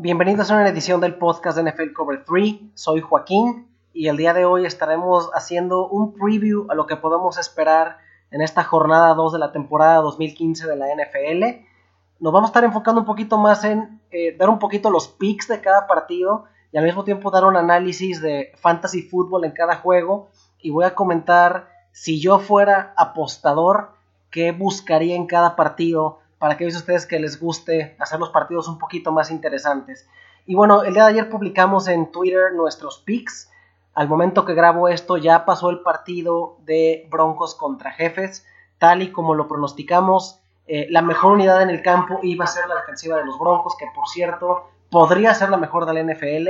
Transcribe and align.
Bienvenidos 0.00 0.48
a 0.48 0.54
una 0.54 0.68
edición 0.68 1.00
del 1.00 1.16
podcast 1.16 1.58
de 1.58 1.72
NFL 1.72 1.92
Cover 1.92 2.24
3. 2.24 2.54
Soy 2.74 3.00
Joaquín 3.00 3.66
y 3.92 4.06
el 4.06 4.16
día 4.16 4.32
de 4.32 4.44
hoy 4.44 4.64
estaremos 4.64 5.28
haciendo 5.34 5.88
un 5.88 6.14
preview 6.14 6.66
a 6.70 6.76
lo 6.76 6.86
que 6.86 6.94
podemos 6.94 7.36
esperar 7.36 7.98
en 8.30 8.40
esta 8.40 8.62
jornada 8.62 9.12
2 9.14 9.32
de 9.32 9.38
la 9.40 9.50
temporada 9.50 9.96
2015 9.96 10.68
de 10.68 10.76
la 10.76 10.86
NFL. 10.86 11.64
Nos 12.20 12.32
vamos 12.32 12.46
a 12.46 12.50
estar 12.50 12.62
enfocando 12.62 13.00
un 13.00 13.06
poquito 13.08 13.38
más 13.38 13.64
en 13.64 14.00
eh, 14.12 14.36
dar 14.36 14.50
un 14.50 14.60
poquito 14.60 14.88
los 14.88 15.08
picks 15.08 15.48
de 15.48 15.60
cada 15.60 15.88
partido 15.88 16.44
y 16.70 16.78
al 16.78 16.84
mismo 16.84 17.02
tiempo 17.02 17.32
dar 17.32 17.44
un 17.44 17.56
análisis 17.56 18.22
de 18.22 18.52
fantasy 18.54 19.02
fútbol 19.02 19.46
en 19.46 19.50
cada 19.50 19.78
juego 19.78 20.28
y 20.60 20.70
voy 20.70 20.84
a 20.84 20.94
comentar 20.94 21.70
si 21.90 22.20
yo 22.20 22.38
fuera 22.38 22.94
apostador 22.96 23.94
qué 24.30 24.52
buscaría 24.52 25.16
en 25.16 25.26
cada 25.26 25.56
partido 25.56 26.20
para 26.38 26.54
aquellos 26.54 26.74
de 26.74 26.80
ustedes 26.80 27.06
que 27.06 27.18
les 27.18 27.40
guste 27.40 27.96
hacer 27.98 28.18
los 28.20 28.30
partidos 28.30 28.68
un 28.68 28.78
poquito 28.78 29.12
más 29.12 29.30
interesantes. 29.30 30.08
Y 30.46 30.54
bueno, 30.54 30.82
el 30.82 30.94
día 30.94 31.04
de 31.04 31.10
ayer 31.10 31.28
publicamos 31.28 31.88
en 31.88 32.10
Twitter 32.10 32.52
nuestros 32.54 32.98
picks. 32.98 33.50
Al 33.94 34.08
momento 34.08 34.44
que 34.44 34.54
grabo 34.54 34.88
esto 34.88 35.16
ya 35.16 35.44
pasó 35.44 35.70
el 35.70 35.80
partido 35.80 36.56
de 36.64 37.06
Broncos 37.10 37.54
contra 37.54 37.90
Jefes, 37.90 38.46
tal 38.78 39.02
y 39.02 39.10
como 39.10 39.34
lo 39.34 39.48
pronosticamos. 39.48 40.40
Eh, 40.66 40.86
la 40.90 41.02
mejor 41.02 41.32
unidad 41.32 41.62
en 41.62 41.70
el 41.70 41.82
campo 41.82 42.20
iba 42.22 42.44
a 42.44 42.48
ser 42.48 42.68
la 42.68 42.76
defensiva 42.76 43.16
de 43.16 43.26
los 43.26 43.38
Broncos, 43.38 43.76
que 43.76 43.86
por 43.94 44.08
cierto 44.08 44.70
podría 44.90 45.34
ser 45.34 45.50
la 45.50 45.56
mejor 45.56 45.86
de 45.86 45.94
la 45.94 46.14
NFL. 46.14 46.48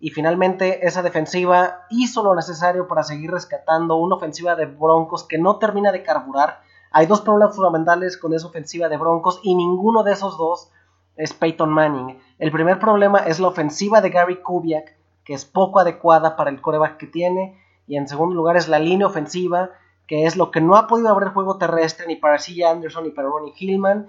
Y 0.00 0.10
finalmente 0.10 0.86
esa 0.86 1.02
defensiva 1.02 1.86
hizo 1.88 2.22
lo 2.22 2.34
necesario 2.34 2.86
para 2.86 3.04
seguir 3.04 3.30
rescatando 3.30 3.96
una 3.96 4.16
ofensiva 4.16 4.54
de 4.54 4.66
Broncos 4.66 5.24
que 5.24 5.38
no 5.38 5.56
termina 5.58 5.92
de 5.92 6.02
carburar 6.02 6.60
hay 6.96 7.06
dos 7.06 7.22
problemas 7.22 7.56
fundamentales 7.56 8.16
con 8.16 8.34
esa 8.34 8.46
ofensiva 8.46 8.88
de 8.88 8.96
Broncos 8.96 9.40
y 9.42 9.56
ninguno 9.56 10.04
de 10.04 10.12
esos 10.12 10.38
dos 10.38 10.70
es 11.16 11.32
Peyton 11.32 11.68
Manning. 11.68 12.20
El 12.38 12.52
primer 12.52 12.78
problema 12.78 13.18
es 13.18 13.40
la 13.40 13.48
ofensiva 13.48 14.00
de 14.00 14.10
Gary 14.10 14.40
Kubiak, 14.40 14.96
que 15.24 15.34
es 15.34 15.44
poco 15.44 15.80
adecuada 15.80 16.36
para 16.36 16.50
el 16.50 16.60
coreback 16.60 16.96
que 16.98 17.08
tiene. 17.08 17.60
Y 17.88 17.96
en 17.96 18.06
segundo 18.06 18.36
lugar 18.36 18.56
es 18.56 18.68
la 18.68 18.78
línea 18.78 19.08
ofensiva, 19.08 19.70
que 20.06 20.26
es 20.26 20.36
lo 20.36 20.52
que 20.52 20.60
no 20.60 20.76
ha 20.76 20.86
podido 20.86 21.08
abrir 21.08 21.30
juego 21.30 21.58
terrestre 21.58 22.06
ni 22.06 22.14
para 22.14 22.38
C.J. 22.38 22.70
Anderson 22.70 23.02
ni 23.02 23.10
para 23.10 23.26
Ronnie 23.26 23.54
Hillman. 23.58 24.08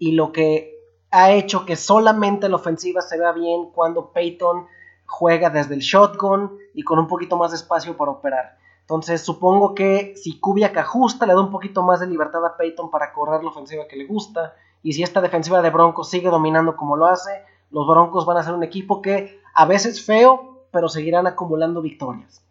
Y 0.00 0.12
lo 0.12 0.32
que 0.32 0.74
ha 1.12 1.30
hecho 1.30 1.64
que 1.64 1.76
solamente 1.76 2.48
la 2.48 2.56
ofensiva 2.56 3.00
se 3.00 3.16
vea 3.16 3.30
bien 3.30 3.70
cuando 3.70 4.10
Peyton 4.10 4.66
juega 5.06 5.50
desde 5.50 5.74
el 5.74 5.82
shotgun 5.82 6.58
y 6.74 6.82
con 6.82 6.98
un 6.98 7.06
poquito 7.06 7.36
más 7.36 7.52
de 7.52 7.58
espacio 7.58 7.96
para 7.96 8.10
operar. 8.10 8.63
Entonces 8.84 9.22
supongo 9.22 9.74
que 9.74 10.14
si 10.14 10.38
Kubiak 10.38 10.76
ajusta, 10.76 11.24
le 11.24 11.32
da 11.32 11.40
un 11.40 11.50
poquito 11.50 11.82
más 11.82 12.00
de 12.00 12.06
libertad 12.06 12.44
a 12.44 12.58
Peyton 12.58 12.90
para 12.90 13.14
correr 13.14 13.42
la 13.42 13.48
ofensiva 13.48 13.88
que 13.88 13.96
le 13.96 14.04
gusta. 14.04 14.54
Y 14.82 14.92
si 14.92 15.02
esta 15.02 15.22
defensiva 15.22 15.62
de 15.62 15.70
Broncos 15.70 16.10
sigue 16.10 16.28
dominando 16.28 16.76
como 16.76 16.94
lo 16.94 17.06
hace, 17.06 17.30
los 17.70 17.86
Broncos 17.86 18.26
van 18.26 18.36
a 18.36 18.42
ser 18.42 18.52
un 18.52 18.62
equipo 18.62 19.00
que 19.00 19.40
a 19.54 19.64
veces 19.64 20.04
feo, 20.04 20.66
pero 20.70 20.90
seguirán 20.90 21.26
acumulando 21.26 21.80
victorias. 21.80 22.44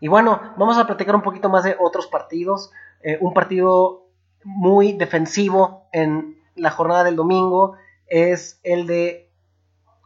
Y 0.00 0.08
bueno, 0.08 0.40
vamos 0.56 0.78
a 0.78 0.86
platicar 0.86 1.14
un 1.14 1.22
poquito 1.22 1.50
más 1.50 1.64
de 1.64 1.76
otros 1.78 2.06
partidos. 2.06 2.70
Eh, 3.02 3.18
un 3.20 3.34
partido 3.34 4.06
muy 4.42 4.94
defensivo 4.94 5.82
en 5.92 6.40
la 6.54 6.70
jornada 6.70 7.04
del 7.04 7.16
domingo 7.16 7.76
es 8.06 8.58
el 8.62 8.86
de 8.86 9.30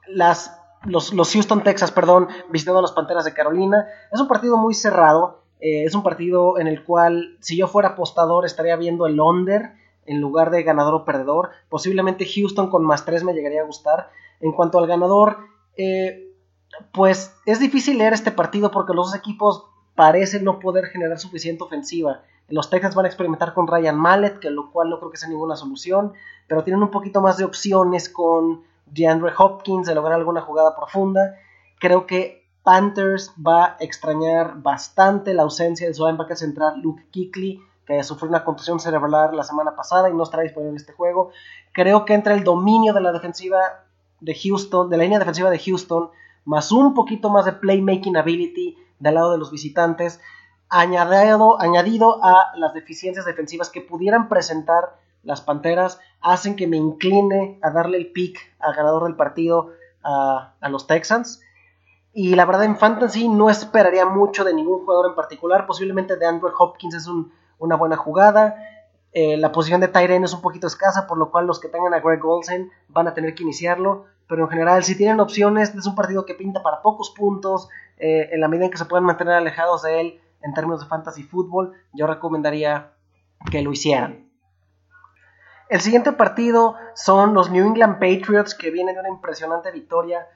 las 0.09 0.59
los, 0.84 1.12
Houston 1.33 1.62
Texas, 1.62 1.92
perdón, 1.92 2.28
visitando 2.50 2.78
a 2.78 2.83
los 2.83 2.92
Panteras 2.92 3.25
de 3.25 3.34
Carolina. 3.34 3.86
Es 4.12 4.20
un 4.20 4.28
partido 4.28 4.56
muy 4.56 4.75
cerrado. 4.75 5.42
Eh, 5.61 5.84
es 5.84 5.95
un 5.95 6.03
partido 6.03 6.59
en 6.59 6.67
el 6.67 6.84
cual, 6.84 7.37
si 7.41 7.56
yo 7.56 7.69
fuera 7.69 7.91
apostador, 7.91 8.47
estaría 8.47 8.77
viendo 8.77 9.06
el 9.06 9.20
under 9.20 9.75
en 10.06 10.20
lugar 10.20 10.50
de 10.50 10.62
ganador 10.62 10.95
o 10.95 11.05
perdedor. 11.05 11.50
Posiblemente 11.69 12.27
Houston 12.27 12.70
con 12.70 12.84
más 12.84 13.05
3 13.05 13.25
me 13.25 13.34
llegaría 13.34 13.61
a 13.61 13.67
gustar. 13.67 14.11
En 14.41 14.53
cuanto 14.53 14.78
al 14.78 14.87
ganador, 14.87 15.39
eh, 15.77 16.33
pues 16.92 17.34
es 17.44 17.61
difícil 17.61 17.98
leer 17.98 18.15
este 18.15 18.31
partido 18.31 18.70
porque 18.70 18.94
los 18.94 19.09
dos 19.09 19.17
equipos 19.17 19.67
parecen 19.94 20.44
no 20.44 20.59
poder 20.61 20.87
generar 20.87 21.19
suficiente 21.19 21.62
ofensiva. 21.62 22.22
Los 22.49 22.71
Texas 22.71 22.94
van 22.94 23.05
a 23.05 23.09
experimentar 23.09 23.53
con 23.53 23.66
Ryan 23.66 23.97
Mallet, 23.97 24.38
que 24.41 24.50
lo 24.50 24.71
cual 24.72 24.88
no 24.88 24.99
creo 24.99 25.10
que 25.10 25.19
sea 25.19 25.28
ninguna 25.28 25.56
solución, 25.56 26.15
pero 26.49 26.65
tienen 26.65 26.82
un 26.82 26.91
poquito 26.91 27.21
más 27.21 27.37
de 27.37 27.44
opciones 27.44 28.09
con 28.09 28.62
DeAndre 28.91 29.33
Hopkins 29.37 29.87
de 29.87 29.95
lograr 29.95 30.15
alguna 30.19 30.41
jugada 30.41 30.75
profunda. 30.77 31.37
Creo 31.78 32.06
que 32.06 32.47
Panthers 32.62 33.33
va 33.37 33.65
a 33.65 33.77
extrañar 33.81 34.61
bastante 34.62 35.34
la 35.34 35.43
ausencia 35.43 35.87
de 35.87 35.95
su 35.95 36.05
linebacker 36.05 36.37
central 36.37 36.81
Luke 36.81 37.06
Kuechly, 37.12 37.62
que 37.87 38.03
sufrió 38.05 38.29
una 38.29 38.45
contusión 38.45 38.79
cerebral 38.79 39.37
la 39.37 39.43
semana 39.43 39.75
pasada 39.75 40.11
y 40.11 40.15
no 40.15 40.23
estará 40.23 40.43
disponible 40.43 40.71
en 40.71 40.77
este 40.77 40.93
juego. 40.93 41.31
Creo 41.73 42.05
que 42.05 42.15
entre 42.15 42.34
el 42.34 42.45
dominio 42.45 42.93
de 42.93 43.00
la 43.00 43.12
defensiva 43.12 43.59
de 44.21 44.34
Houston, 44.34 44.91
de 44.91 44.97
la 44.97 45.05
línea 45.05 45.19
defensiva 45.19 45.50
de 45.50 45.59
Houston, 45.59 46.11
más 46.45 46.71
un 46.73 46.95
poquito 46.95 47.31
más 47.31 47.45
de 47.45 47.53
playmaking 47.53 48.17
ability 48.17 48.77
del 48.99 49.15
lado 49.15 49.33
de 49.33 49.39
los 49.39 49.50
visitantes, 49.50 50.21
añadido, 50.69 51.61
añadido 51.61 52.23
a 52.23 52.53
las 52.56 52.75
deficiencias 52.75 53.27
defensivas 53.27 53.71
que 53.71 53.81
pudieran 53.81 54.29
presentar 54.29 54.97
las 55.23 55.41
Panteras 55.41 56.00
hacen 56.20 56.56
que 56.56 56.66
me 56.66 56.76
incline 56.76 57.58
a 57.62 57.70
darle 57.70 57.98
el 57.98 58.12
pick 58.12 58.38
al 58.58 58.75
ganador 58.75 59.04
del 59.04 59.16
partido 59.16 59.70
a, 60.03 60.54
los 60.69 60.86
Texans. 60.86 61.42
Y 62.12 62.34
la 62.34 62.44
verdad 62.44 62.64
en 62.64 62.76
Fantasy 62.76 63.28
no 63.28 63.50
esperaría 63.50 64.04
mucho 64.04 64.44
de 64.44 64.54
ningún 64.54 64.81
jugador 64.81 65.10
en 65.10 65.14
particular. 65.14 65.66
Posiblemente 65.66 66.16
de 66.16 66.26
Andrew 66.26 66.50
Hopkins 66.58 66.94
es 66.94 67.08
una 67.58 67.76
buena 67.76 67.97
jugada. 67.97 68.56
Eh, 69.12 69.36
la 69.36 69.53
posición 69.53 69.81
de 69.81 69.88
Tyren 69.88 70.25
es 70.25 70.32
un 70.32 70.41
poquito 70.41 70.66
escasa, 70.66 71.06
por 71.06 71.19
lo 71.19 71.31
cual 71.31 71.47
los 71.47 71.60
que 71.60 71.69
tengan 71.69 71.94
a 71.94 72.00
Greg 72.00 72.25
Olsen 72.25 72.70
van 72.88 73.08
a 73.08 73.14
tener 73.14 73.34
que 73.34 73.42
iniciarlo. 73.42 74.06
Pero 74.28 74.44
en 74.44 74.50
general, 74.50 74.84
si 74.84 74.97
tienen 74.97 75.20
opciones, 75.20 75.75
es 75.75 75.87
un 75.87 75.94
partido 75.94 76.25
que 76.25 76.34
pinta 76.34 76.62
para 76.62 76.82
pocos 76.82 77.10
puntos. 77.10 77.69
Eh, 77.97 78.31
en 78.32 78.41
la 78.41 78.48
medida 78.48 78.66
en 78.66 78.70
que 78.70 78.78
se 78.78 78.84
puedan 78.84 79.04
mantener 79.04 79.34
alejados 79.34 79.82
de 79.82 80.00
él 80.00 80.20
en 80.42 80.54
términos 80.54 80.81
de 80.81 80.87
fantasy 80.87 81.22
fútbol, 81.22 81.75
yo 81.92 82.06
recomendaría 82.06 82.92
que 83.50 83.62
lo 83.62 83.72
hicieran. 83.72 84.30
El 85.70 85.81
siguiente 85.81 86.10
partido 86.10 86.75
son 86.97 87.32
los 87.32 87.48
New 87.48 87.64
England 87.64 88.00
Patriots 88.00 88.56
que 88.56 88.72
vienen 88.72 88.97
de 88.97 89.03
una 89.03 89.08
impresionante 89.08 89.70
victoria 89.70 90.26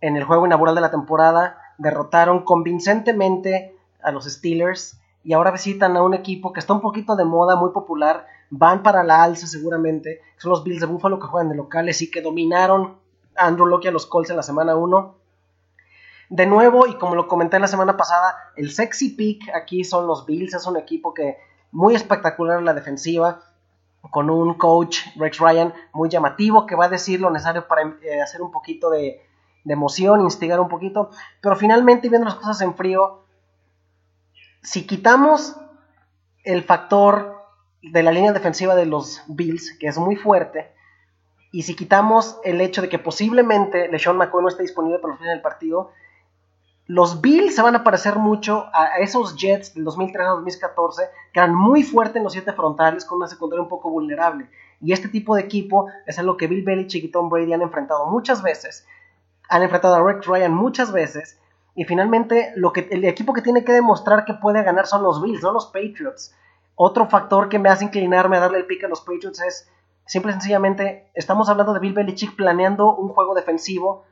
en 0.00 0.16
el 0.16 0.24
juego 0.24 0.46
inaugural 0.46 0.74
de 0.74 0.80
la 0.80 0.90
temporada. 0.90 1.56
Derrotaron 1.78 2.44
convincentemente 2.44 3.76
a 4.02 4.10
los 4.10 4.24
Steelers 4.24 4.98
y 5.22 5.32
ahora 5.32 5.52
visitan 5.52 5.96
a 5.96 6.02
un 6.02 6.12
equipo 6.12 6.52
que 6.52 6.58
está 6.58 6.72
un 6.72 6.80
poquito 6.80 7.14
de 7.14 7.24
moda, 7.24 7.54
muy 7.54 7.70
popular. 7.70 8.26
Van 8.50 8.82
para 8.82 9.04
la 9.04 9.22
alza 9.22 9.46
seguramente. 9.46 10.22
Son 10.38 10.50
los 10.50 10.64
Bills 10.64 10.80
de 10.80 10.86
Buffalo 10.86 11.20
que 11.20 11.28
juegan 11.28 11.50
de 11.50 11.54
locales 11.54 12.02
y 12.02 12.10
que 12.10 12.20
dominaron 12.20 12.98
a 13.36 13.46
Andrew 13.46 13.66
Locke 13.66 13.84
y 13.84 13.88
a 13.88 13.92
los 13.92 14.06
Colts 14.06 14.30
en 14.30 14.36
la 14.36 14.42
semana 14.42 14.74
1. 14.74 15.14
De 16.30 16.46
nuevo, 16.46 16.88
y 16.88 16.98
como 16.98 17.14
lo 17.14 17.28
comenté 17.28 17.60
la 17.60 17.68
semana 17.68 17.96
pasada, 17.96 18.34
el 18.56 18.72
sexy 18.72 19.10
pick 19.10 19.54
aquí 19.54 19.84
son 19.84 20.08
los 20.08 20.26
Bills. 20.26 20.52
Es 20.52 20.66
un 20.66 20.76
equipo 20.76 21.14
que 21.14 21.36
muy 21.70 21.94
espectacular 21.94 22.58
en 22.58 22.64
la 22.64 22.74
defensiva 22.74 23.53
con 24.10 24.30
un 24.30 24.54
coach, 24.54 24.98
Rex 25.16 25.38
Ryan, 25.38 25.72
muy 25.92 26.08
llamativo, 26.08 26.66
que 26.66 26.74
va 26.74 26.86
a 26.86 26.88
decir 26.88 27.20
lo 27.20 27.30
necesario 27.30 27.66
para 27.66 27.96
eh, 28.02 28.20
hacer 28.20 28.42
un 28.42 28.50
poquito 28.50 28.90
de, 28.90 29.22
emoción, 29.66 30.20
instigar 30.20 30.60
un 30.60 30.68
poquito. 30.68 31.10
Pero 31.40 31.56
finalmente, 31.56 32.08
viendo 32.08 32.26
las 32.26 32.36
cosas 32.36 32.60
en 32.60 32.74
frío, 32.74 33.24
si 34.62 34.86
quitamos 34.86 35.56
el 36.44 36.62
factor 36.62 37.42
de 37.82 38.02
la 38.02 38.12
línea 38.12 38.32
defensiva 38.32 38.74
de 38.74 38.86
los 38.86 39.22
Bills, 39.26 39.76
que 39.78 39.86
es 39.86 39.98
muy 39.98 40.16
fuerte, 40.16 40.72
y 41.50 41.62
si 41.62 41.76
quitamos 41.76 42.38
el 42.44 42.60
hecho 42.60 42.82
de 42.82 42.88
que 42.88 42.98
posiblemente 42.98 43.88
LeSean 43.88 44.16
McCoy 44.16 44.42
no 44.42 44.48
esté 44.48 44.62
disponible 44.62 44.98
para 44.98 45.14
el 45.14 45.18
fin 45.18 45.28
del 45.28 45.40
partido, 45.40 45.92
los 46.86 47.22
Bills 47.22 47.54
se 47.54 47.62
van 47.62 47.76
a 47.76 47.82
parecer 47.82 48.16
mucho 48.16 48.66
a 48.74 48.98
esos 48.98 49.36
Jets 49.36 49.74
del 49.74 49.84
2013 49.84 50.28
a 50.28 50.32
2014, 50.32 51.02
que 51.32 51.40
eran 51.40 51.54
muy 51.54 51.82
fuertes 51.82 52.16
en 52.16 52.24
los 52.24 52.34
siete 52.34 52.52
frontales, 52.52 53.06
con 53.06 53.16
una 53.16 53.26
secundaria 53.26 53.62
un 53.62 53.70
poco 53.70 53.88
vulnerable. 53.88 54.50
Y 54.82 54.92
este 54.92 55.08
tipo 55.08 55.34
de 55.34 55.42
equipo 55.42 55.88
es 56.04 56.18
algo 56.18 56.36
que 56.36 56.46
Bill 56.46 56.62
Belichick 56.62 57.04
y 57.04 57.08
Tom 57.10 57.30
Brady 57.30 57.54
han 57.54 57.62
enfrentado 57.62 58.06
muchas 58.06 58.42
veces. 58.42 58.86
Han 59.48 59.62
enfrentado 59.62 59.94
a 59.94 60.02
Rex 60.02 60.26
Ryan 60.26 60.52
muchas 60.52 60.92
veces. 60.92 61.40
Y 61.74 61.84
finalmente, 61.84 62.52
lo 62.56 62.74
que, 62.74 62.86
el 62.90 63.02
equipo 63.06 63.32
que 63.32 63.40
tiene 63.40 63.64
que 63.64 63.72
demostrar 63.72 64.26
que 64.26 64.34
puede 64.34 64.62
ganar 64.62 64.86
son 64.86 65.02
los 65.02 65.22
Bills, 65.22 65.42
no 65.42 65.52
los 65.52 65.66
Patriots. 65.66 66.34
Otro 66.74 67.08
factor 67.08 67.48
que 67.48 67.58
me 67.58 67.70
hace 67.70 67.84
inclinarme 67.84 68.36
a 68.36 68.40
darle 68.40 68.58
el 68.58 68.66
pick 68.66 68.84
a 68.84 68.88
los 68.88 69.00
Patriots 69.00 69.40
es, 69.40 69.70
simple 70.04 70.32
y 70.32 70.34
sencillamente, 70.34 71.10
estamos 71.14 71.48
hablando 71.48 71.72
de 71.72 71.80
Bill 71.80 71.94
Belichick 71.94 72.36
planeando 72.36 72.94
un 72.94 73.08
juego 73.08 73.34
defensivo 73.34 74.04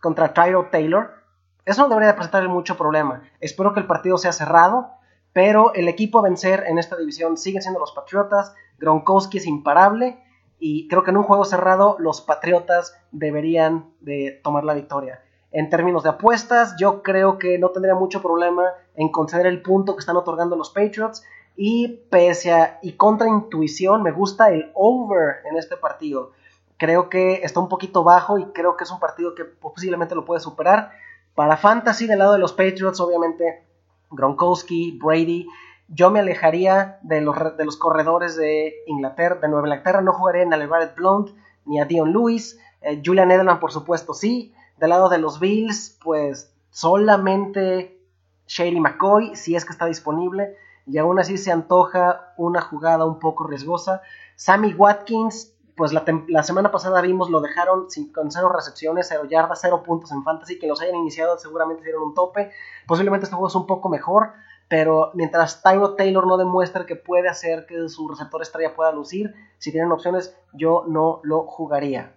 contra 0.00 0.32
Tyro 0.32 0.68
Taylor 0.70 1.21
eso 1.64 1.82
no 1.82 1.88
debería 1.88 2.08
de 2.08 2.14
presentar 2.14 2.48
mucho 2.48 2.76
problema. 2.76 3.22
Espero 3.40 3.72
que 3.72 3.80
el 3.80 3.86
partido 3.86 4.18
sea 4.18 4.32
cerrado, 4.32 4.90
pero 5.32 5.72
el 5.74 5.88
equipo 5.88 6.18
a 6.18 6.22
vencer 6.22 6.64
en 6.66 6.78
esta 6.78 6.96
división 6.96 7.36
sigue 7.36 7.60
siendo 7.60 7.80
los 7.80 7.92
Patriotas. 7.92 8.54
Gronkowski 8.78 9.38
es 9.38 9.46
imparable 9.46 10.18
y 10.58 10.88
creo 10.88 11.02
que 11.02 11.10
en 11.10 11.16
un 11.16 11.22
juego 11.22 11.44
cerrado 11.44 11.96
los 11.98 12.20
Patriotas 12.20 12.96
deberían 13.12 13.92
de 14.00 14.40
tomar 14.42 14.64
la 14.64 14.74
victoria. 14.74 15.22
En 15.52 15.68
términos 15.68 16.02
de 16.02 16.10
apuestas, 16.10 16.76
yo 16.78 17.02
creo 17.02 17.38
que 17.38 17.58
no 17.58 17.70
tendría 17.70 17.94
mucho 17.94 18.22
problema 18.22 18.64
en 18.94 19.10
conceder 19.10 19.46
el 19.46 19.60
punto 19.60 19.94
que 19.94 20.00
están 20.00 20.16
otorgando 20.16 20.56
los 20.56 20.70
Patriots. 20.70 21.24
Y 21.56 22.00
pese 22.10 22.52
a 22.52 22.78
y 22.82 22.92
contra 22.92 23.28
intuición, 23.28 24.02
me 24.02 24.10
gusta 24.10 24.50
el 24.50 24.70
over 24.74 25.36
en 25.44 25.56
este 25.56 25.76
partido. 25.76 26.32
creo 26.78 27.08
que 27.08 27.34
está 27.44 27.60
un 27.60 27.68
poquito 27.68 28.02
bajo 28.02 28.38
y 28.38 28.46
creo 28.46 28.76
que 28.76 28.82
es 28.82 28.90
un 28.90 28.98
partido 28.98 29.36
que 29.36 29.44
posiblemente 29.44 30.16
lo 30.16 30.24
puede 30.24 30.40
superar. 30.40 30.90
Para 31.34 31.56
Fantasy, 31.56 32.06
del 32.06 32.18
lado 32.18 32.34
de 32.34 32.38
los 32.38 32.52
Patriots, 32.52 33.00
obviamente 33.00 33.64
Gronkowski, 34.10 34.98
Brady, 35.02 35.46
yo 35.88 36.10
me 36.10 36.20
alejaría 36.20 36.98
de 37.02 37.20
los, 37.20 37.56
de 37.56 37.64
los 37.64 37.76
corredores 37.76 38.36
de 38.36 38.74
Inglaterra, 38.86 39.38
de 39.40 39.48
Nueva 39.48 39.66
Inglaterra, 39.66 40.00
no 40.00 40.12
jugaría 40.12 40.42
en 40.42 40.52
Alvarez 40.52 40.94
Blount 40.94 41.30
ni 41.64 41.80
a 41.80 41.84
Dion 41.84 42.12
Lewis, 42.12 42.58
eh, 42.80 43.02
Julian 43.04 43.30
Edelman 43.30 43.60
por 43.60 43.72
supuesto 43.72 44.14
sí, 44.14 44.54
del 44.78 44.90
lado 44.90 45.08
de 45.08 45.18
los 45.18 45.38
Bills, 45.38 45.98
pues 46.02 46.52
solamente 46.70 47.98
Shady 48.46 48.80
McCoy, 48.80 49.36
si 49.36 49.54
es 49.54 49.64
que 49.64 49.72
está 49.72 49.86
disponible, 49.86 50.56
y 50.86 50.98
aún 50.98 51.18
así 51.18 51.38
se 51.38 51.52
antoja 51.52 52.32
una 52.36 52.60
jugada 52.60 53.04
un 53.04 53.18
poco 53.18 53.46
riesgosa. 53.46 54.02
Sammy 54.34 54.74
Watkins, 54.74 55.51
pues 55.76 55.92
la, 55.92 56.42
semana 56.42 56.70
pasada 56.70 57.00
vimos 57.00 57.30
lo 57.30 57.40
dejaron 57.40 57.90
sin, 57.90 58.12
con 58.12 58.30
cero 58.30 58.50
recepciones, 58.54 59.06
cero 59.08 59.24
yardas, 59.24 59.60
cero 59.62 59.82
puntos 59.84 60.12
en 60.12 60.22
fantasy, 60.22 60.58
que 60.58 60.66
los 60.66 60.80
hayan 60.80 60.96
iniciado 60.96 61.38
seguramente 61.38 61.82
dieron 61.82 62.02
un 62.02 62.14
tope, 62.14 62.50
posiblemente 62.86 63.24
este 63.24 63.34
juego 63.34 63.48
es 63.48 63.54
un 63.54 63.66
poco 63.66 63.88
mejor, 63.88 64.32
pero 64.68 65.10
mientras 65.14 65.62
Tyro 65.62 65.94
Taylor 65.94 66.26
no 66.26 66.36
demuestre 66.36 66.86
que 66.86 66.96
puede 66.96 67.28
hacer 67.28 67.66
que 67.66 67.88
su 67.88 68.08
receptor 68.08 68.42
estrella 68.42 68.74
pueda 68.74 68.92
lucir, 68.92 69.34
si 69.58 69.70
tienen 69.70 69.92
opciones, 69.92 70.36
yo 70.52 70.84
no 70.88 71.20
lo 71.22 71.44
jugaría. 71.44 72.14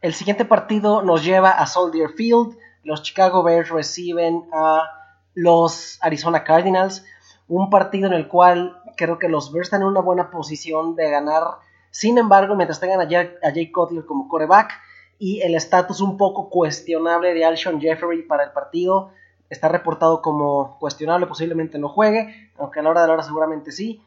El 0.00 0.14
siguiente 0.14 0.44
partido 0.44 1.02
nos 1.02 1.24
lleva 1.24 1.50
a 1.50 1.66
Soldier 1.66 2.10
Field, 2.10 2.56
los 2.84 3.02
Chicago 3.02 3.42
Bears 3.42 3.68
reciben 3.70 4.48
a 4.52 4.82
los 5.34 5.98
Arizona 6.00 6.44
Cardinals, 6.44 7.04
un 7.48 7.70
partido 7.70 8.06
en 8.06 8.12
el 8.12 8.28
cual 8.28 8.80
creo 8.96 9.18
que 9.18 9.28
los 9.28 9.52
Bears 9.52 9.68
están 9.68 9.82
en 9.82 9.88
una 9.88 10.00
buena 10.00 10.30
posición 10.30 10.94
de 10.94 11.10
ganar. 11.10 11.58
Sin 11.90 12.18
embargo, 12.18 12.54
mientras 12.54 12.80
tengan 12.80 13.00
a, 13.00 13.08
Jay 13.08 13.72
Cutler 13.72 14.04
como 14.04 14.28
coreback 14.28 14.72
y 15.18 15.40
el 15.40 15.54
estatus 15.54 16.00
un 16.00 16.16
poco 16.16 16.48
cuestionable 16.48 17.34
de 17.34 17.44
Alshon 17.44 17.80
Jeffrey 17.80 18.22
para 18.22 18.44
el 18.44 18.52
partido, 18.52 19.10
está 19.50 19.68
reportado 19.68 20.22
como 20.22 20.78
cuestionable, 20.78 21.26
posiblemente 21.26 21.78
no 21.78 21.88
juegue, 21.88 22.50
aunque 22.58 22.80
a 22.80 22.82
la 22.82 22.90
hora 22.90 23.02
de 23.02 23.08
la 23.08 23.14
hora 23.14 23.22
seguramente 23.22 23.72
sí. 23.72 24.02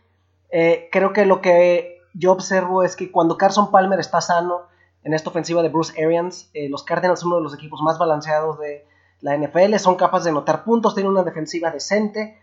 Eh, 0.52 0.90
creo 0.92 1.14
que 1.14 1.26
lo 1.26 1.42
que 1.42 2.00
yo 2.14 2.32
observo 2.32 2.84
es 2.84 2.96
que 2.96 3.12
cuando 3.12 3.38
Carson 3.38 3.72
Palmer 3.72 4.00
está 4.00 4.22
sano 4.22 4.64
en 5.04 5.14
esta 5.14 5.30
ofensiva 5.30 5.62
de 5.62 5.70
Bruce 5.70 5.94
Arians, 6.04 6.50
eh, 6.54 6.70
los 6.70 6.84
Cardinals 6.84 7.20
son 7.20 7.30
uno 7.30 7.38
de 7.38 7.44
los 7.44 7.54
equipos 7.54 7.82
más 7.82 7.98
balanceados 7.98 8.60
de 8.60 8.86
la 9.22 9.36
NFL, 9.36 9.76
son 9.78 9.96
capaces 9.96 10.26
de 10.26 10.32
anotar 10.32 10.64
puntos, 10.64 10.94
tienen 10.94 11.12
una 11.12 11.24
defensiva 11.24 11.72
decente, 11.72 12.38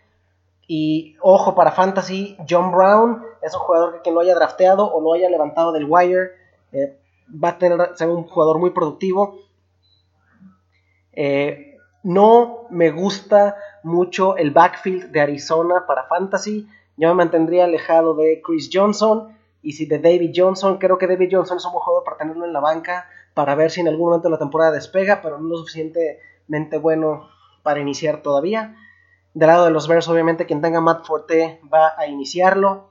y 0.70 1.16
ojo 1.22 1.54
para 1.54 1.72
Fantasy, 1.72 2.36
John 2.48 2.70
Brown 2.70 3.24
es 3.40 3.54
un 3.54 3.60
jugador 3.60 3.94
que 3.94 4.02
quien 4.02 4.14
lo 4.14 4.20
haya 4.20 4.34
drafteado 4.34 4.92
o 4.92 5.00
lo 5.00 5.14
haya 5.14 5.30
levantado 5.30 5.72
del 5.72 5.86
wire 5.88 6.32
eh, 6.72 7.00
va 7.42 7.48
a 7.48 7.58
tener, 7.58 7.96
ser 7.96 8.08
un 8.08 8.24
jugador 8.24 8.58
muy 8.58 8.70
productivo. 8.70 9.38
Eh, 11.14 11.78
no 12.02 12.66
me 12.68 12.90
gusta 12.90 13.56
mucho 13.82 14.36
el 14.36 14.50
backfield 14.50 15.10
de 15.10 15.20
Arizona 15.22 15.86
para 15.86 16.04
Fantasy. 16.04 16.68
Yo 16.98 17.08
me 17.08 17.14
mantendría 17.14 17.64
alejado 17.64 18.14
de 18.14 18.42
Chris 18.44 18.68
Johnson 18.70 19.36
y 19.62 19.72
si 19.72 19.86
de 19.86 19.98
David 19.98 20.32
Johnson. 20.36 20.76
Creo 20.76 20.98
que 20.98 21.06
David 21.06 21.30
Johnson 21.32 21.56
es 21.56 21.64
un 21.64 21.72
buen 21.72 21.82
jugador 21.82 22.04
para 22.04 22.18
tenerlo 22.18 22.44
en 22.44 22.52
la 22.52 22.60
banca 22.60 23.08
para 23.32 23.54
ver 23.54 23.70
si 23.70 23.80
en 23.80 23.88
algún 23.88 24.10
momento 24.10 24.28
la 24.28 24.38
temporada 24.38 24.72
despega, 24.72 25.22
pero 25.22 25.38
no 25.38 25.48
lo 25.48 25.56
suficientemente 25.58 26.76
bueno 26.76 27.28
para 27.62 27.80
iniciar 27.80 28.20
todavía. 28.20 28.76
Del 29.38 29.46
lado 29.46 29.66
de 29.66 29.70
los 29.70 29.86
Bears, 29.86 30.08
obviamente, 30.08 30.46
quien 30.46 30.60
tenga 30.60 30.80
Matt 30.80 31.06
Forte 31.06 31.60
va 31.72 31.92
a 31.96 32.08
iniciarlo. 32.08 32.90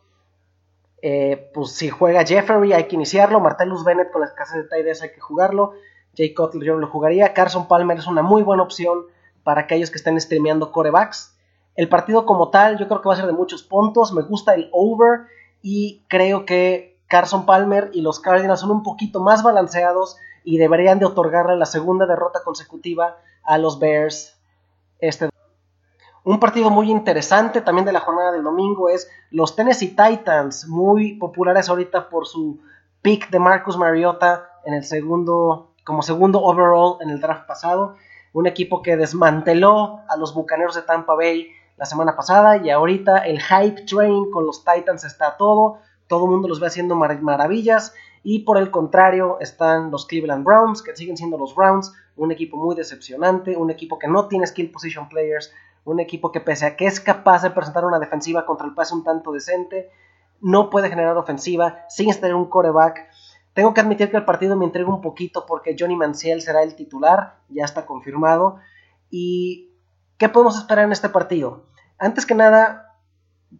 Eh, 1.01 1.51
pues 1.53 1.73
si 1.73 1.89
juega 1.89 2.25
Jeffrey, 2.25 2.71
hay 2.71 2.85
que 2.85 2.95
iniciarlo. 2.95 3.41
Martellus 3.41 3.83
Bennett 3.83 4.13
con 4.13 4.21
las 4.21 4.31
casas 4.31 4.55
de 4.55 4.63
Tides 4.63 5.01
hay 5.01 5.11
que 5.11 5.19
jugarlo. 5.19 5.73
Jay 6.15 6.33
Cutler 6.33 6.63
yo 6.63 6.77
lo 6.77 6.87
jugaría. 6.87 7.33
Carson 7.33 7.67
Palmer 7.67 7.97
es 7.97 8.07
una 8.07 8.21
muy 8.21 8.43
buena 8.43 8.63
opción 8.63 9.07
para 9.43 9.59
aquellos 9.59 9.91
que 9.91 9.97
estén 9.97 10.17
streameando 10.21 10.71
corebacks. 10.71 11.37
El 11.75 11.89
partido 11.89 12.25
como 12.25 12.49
tal, 12.49 12.77
yo 12.77 12.87
creo 12.87 13.01
que 13.01 13.09
va 13.09 13.15
a 13.15 13.17
ser 13.17 13.27
de 13.27 13.33
muchos 13.33 13.63
puntos. 13.63 14.13
Me 14.13 14.21
gusta 14.21 14.55
el 14.55 14.69
over 14.71 15.23
y 15.61 16.05
creo 16.07 16.45
que 16.45 16.97
Carson 17.09 17.45
Palmer 17.45 17.89
y 17.91 17.99
los 17.99 18.21
Cardinals 18.21 18.61
son 18.61 18.71
un 18.71 18.83
poquito 18.83 19.19
más 19.19 19.43
balanceados 19.43 20.15
y 20.45 20.59
deberían 20.59 20.99
de 20.99 21.07
otorgarle 21.07 21.57
la 21.57 21.65
segunda 21.65 22.05
derrota 22.05 22.39
consecutiva 22.45 23.17
a 23.43 23.57
los 23.57 23.79
Bears 23.79 24.39
este 24.99 25.27
un 26.27 26.41
partido 26.41 26.69
muy 26.69 26.91
interesante 26.91 27.61
también 27.61 27.85
de 27.85 27.93
la 27.93 28.01
jornada 28.01 28.33
del 28.33 28.43
domingo 28.43 28.89
es 28.89 29.09
los 29.31 29.55
Tennessee 29.55 29.95
Titans, 29.95 30.67
muy 30.67 31.13
populares 31.13 31.69
ahorita 31.69 32.09
por 32.09 32.27
su 32.27 32.59
pick 33.01 33.29
de 33.29 33.39
Marcus 33.39 33.77
Mariota 33.77 34.49
en 34.65 34.73
el 34.73 34.83
segundo, 34.83 35.71
como 35.85 36.01
segundo 36.01 36.43
overall 36.43 36.97
en 36.99 37.11
el 37.11 37.21
draft 37.21 37.47
pasado. 37.47 37.95
Un 38.33 38.45
equipo 38.45 38.81
que 38.81 38.97
desmanteló 38.97 40.01
a 40.09 40.17
los 40.17 40.33
Bucaneros 40.33 40.75
de 40.75 40.81
Tampa 40.81 41.15
Bay 41.15 41.47
la 41.77 41.85
semana 41.85 42.17
pasada 42.17 42.57
y 42.57 42.71
ahorita 42.71 43.19
el 43.19 43.41
hype 43.41 43.83
train 43.83 44.29
con 44.29 44.45
los 44.45 44.65
Titans 44.65 45.05
está 45.05 45.37
todo. 45.37 45.77
Todo 46.07 46.25
el 46.25 46.31
mundo 46.31 46.49
los 46.49 46.59
ve 46.59 46.67
haciendo 46.67 46.95
maravillas. 46.95 47.93
Y 48.23 48.39
por 48.39 48.57
el 48.57 48.69
contrario 48.69 49.37
están 49.39 49.91
los 49.91 50.05
Cleveland 50.05 50.43
Browns, 50.43 50.81
que 50.81 50.93
siguen 50.93 51.15
siendo 51.15 51.37
los 51.37 51.55
Browns, 51.55 51.93
un 52.17 52.33
equipo 52.33 52.57
muy 52.57 52.75
decepcionante, 52.75 53.55
un 53.55 53.69
equipo 53.69 53.97
que 53.97 54.09
no 54.09 54.27
tiene 54.27 54.45
skill 54.45 54.71
position 54.71 55.07
players, 55.07 55.53
un 55.91 56.01
equipo 56.01 56.31
que 56.31 56.41
pese 56.41 56.65
a 56.65 56.75
que 56.75 56.85
es 56.85 56.99
capaz 56.99 57.43
de 57.43 57.51
presentar 57.51 57.85
una 57.85 57.99
defensiva 57.99 58.45
contra 58.45 58.67
el 58.67 58.73
pase 58.73 58.93
un 58.93 59.05
tanto 59.05 59.31
decente, 59.31 59.89
no 60.41 60.69
puede 60.69 60.89
generar 60.89 61.15
ofensiva 61.17 61.85
sin 61.87 62.13
tener 62.13 62.35
un 62.35 62.49
coreback. 62.49 63.07
Tengo 63.53 63.73
que 63.73 63.81
admitir 63.81 64.11
que 64.11 64.17
el 64.17 64.25
partido 64.25 64.57
me 64.57 64.65
entrega 64.65 64.89
un 64.89 65.01
poquito 65.01 65.45
porque 65.45 65.75
Johnny 65.79 65.95
Manziel 65.95 66.41
será 66.41 66.61
el 66.61 66.75
titular, 66.75 67.37
ya 67.47 67.63
está 67.63 67.85
confirmado. 67.85 68.57
¿Y 69.09 69.71
qué 70.17 70.27
podemos 70.27 70.57
esperar 70.57 70.85
en 70.85 70.91
este 70.91 71.07
partido? 71.07 71.63
Antes 71.97 72.25
que 72.25 72.35
nada, 72.35 72.97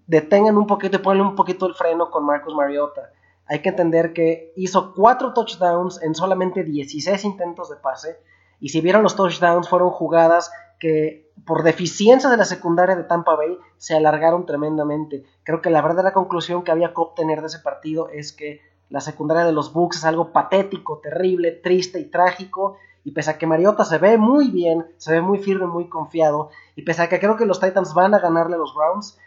detengan 0.05 0.57
un 0.57 0.67
poquito 0.67 0.97
y 0.97 0.99
ponle 0.99 1.23
un 1.23 1.35
poquito 1.35 1.65
el 1.65 1.75
freno 1.75 2.11
con 2.11 2.25
Marcus 2.25 2.53
Mariota. 2.53 3.09
Hay 3.45 3.61
que 3.61 3.69
entender 3.69 4.11
que 4.11 4.51
hizo 4.57 4.93
4 4.93 5.33
touchdowns 5.33 6.03
en 6.03 6.13
solamente 6.13 6.65
16 6.65 7.23
intentos 7.23 7.69
de 7.69 7.77
pase. 7.77 8.19
Y 8.59 8.69
si 8.69 8.81
vieron 8.81 9.03
los 9.03 9.15
touchdowns, 9.15 9.69
fueron 9.69 9.89
jugadas 9.89 10.51
que 10.79 11.31
por 11.45 11.63
deficiencia 11.63 12.29
de 12.29 12.37
la 12.37 12.45
secundaria 12.45 12.95
de 12.95 13.03
Tampa 13.03 13.35
Bay 13.35 13.57
se 13.77 13.95
alargaron 13.95 14.45
tremendamente. 14.45 15.23
Creo 15.43 15.61
que 15.61 15.69
la 15.69 15.81
verdadera 15.81 16.13
conclusión 16.13 16.63
que 16.63 16.71
había 16.71 16.89
que 16.89 17.01
obtener 17.01 17.41
de 17.41 17.47
ese 17.47 17.59
partido 17.59 18.09
es 18.09 18.33
que 18.33 18.61
la 18.89 19.01
secundaria 19.01 19.45
de 19.45 19.51
los 19.51 19.73
Bucks 19.73 19.97
es 19.97 20.05
algo 20.05 20.31
patético, 20.31 20.99
terrible, 20.99 21.51
triste 21.51 21.99
y 21.99 22.05
trágico. 22.05 22.77
Y 23.03 23.11
pese 23.11 23.31
a 23.31 23.37
que 23.37 23.47
Mariota 23.47 23.85
se 23.85 23.97
ve 23.99 24.17
muy 24.17 24.49
bien, 24.49 24.85
se 24.97 25.13
ve 25.13 25.21
muy 25.21 25.39
firme, 25.39 25.65
muy 25.65 25.87
confiado, 25.87 26.49
y 26.75 26.81
pese 26.81 27.03
a 27.03 27.07
que 27.07 27.21
creo 27.21 27.37
que 27.37 27.45
los 27.45 27.61
Titans 27.61 27.93
van 27.93 28.13
a 28.13 28.19
ganarle 28.19 28.55
a 28.55 28.59
los 28.59 28.75
Browns, 28.75 29.17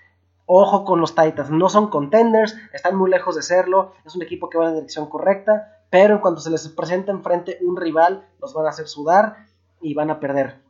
ojo 0.45 0.85
con 0.85 1.00
los 1.00 1.14
Titans, 1.14 1.49
no 1.49 1.71
son 1.71 1.88
contenders, 1.88 2.55
están 2.75 2.95
muy 2.95 3.09
lejos 3.09 3.37
de 3.37 3.43
serlo, 3.43 3.95
es 4.05 4.14
un 4.14 4.23
equipo 4.23 4.50
que 4.50 4.59
va 4.59 4.64
en 4.64 4.71
la 4.73 4.76
dirección 4.76 5.09
correcta, 5.09 5.80
pero 5.90 6.14
en 6.14 6.20
cuanto 6.20 6.40
se 6.40 6.50
les 6.50 6.66
presente 6.68 7.11
enfrente 7.11 7.59
un 7.61 7.76
rival, 7.76 8.26
los 8.40 8.54
van 8.54 8.66
a 8.66 8.70
hacer 8.70 8.87
sudar 8.87 9.47
y 9.80 9.92
van 9.94 10.11
a 10.11 10.20
perder 10.20 10.61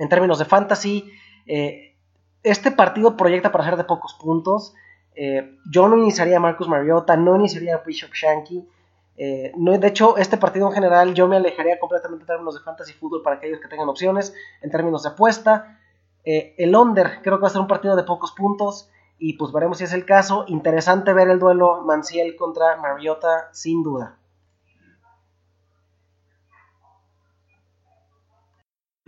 en 0.00 0.08
términos 0.08 0.38
de 0.38 0.46
fantasy. 0.46 1.12
Eh, 1.46 1.94
este 2.42 2.70
partido 2.70 3.16
proyecta 3.16 3.52
para 3.52 3.64
ser 3.64 3.76
de 3.76 3.84
pocos 3.84 4.14
puntos. 4.14 4.74
Eh, 5.14 5.58
yo 5.70 5.88
no 5.88 5.98
iniciaría 5.98 6.38
a 6.38 6.40
Marcus 6.40 6.68
Mariota, 6.68 7.16
no 7.16 7.36
iniciaría 7.36 7.76
a 7.76 7.82
Bishop 7.84 8.12
Shanky. 8.12 8.66
Eh, 9.18 9.52
no, 9.56 9.76
de 9.76 9.86
hecho, 9.86 10.16
este 10.16 10.38
partido 10.38 10.68
en 10.68 10.72
general 10.72 11.12
yo 11.12 11.28
me 11.28 11.36
alejaría 11.36 11.78
completamente 11.78 12.22
en 12.22 12.28
términos 12.28 12.54
de 12.54 12.62
fantasy 12.62 12.94
fútbol 12.94 13.22
para 13.22 13.36
aquellos 13.36 13.60
que 13.60 13.68
tengan 13.68 13.88
opciones. 13.88 14.34
En 14.62 14.70
términos 14.70 15.02
de 15.02 15.10
apuesta, 15.10 15.78
el 16.24 16.74
under 16.74 17.20
creo 17.22 17.36
que 17.36 17.42
va 17.42 17.48
a 17.48 17.50
ser 17.50 17.60
un 17.60 17.66
partido 17.66 17.96
de 17.96 18.04
pocos 18.04 18.32
puntos 18.32 18.90
y 19.18 19.34
pues 19.34 19.52
veremos 19.52 19.78
si 19.78 19.84
es 19.84 19.92
el 19.92 20.06
caso. 20.06 20.44
Interesante 20.48 21.12
ver 21.12 21.28
el 21.28 21.38
duelo 21.38 21.82
Manciel 21.82 22.36
contra 22.36 22.76
Mariota, 22.76 23.50
sin 23.52 23.82
duda. 23.82 24.16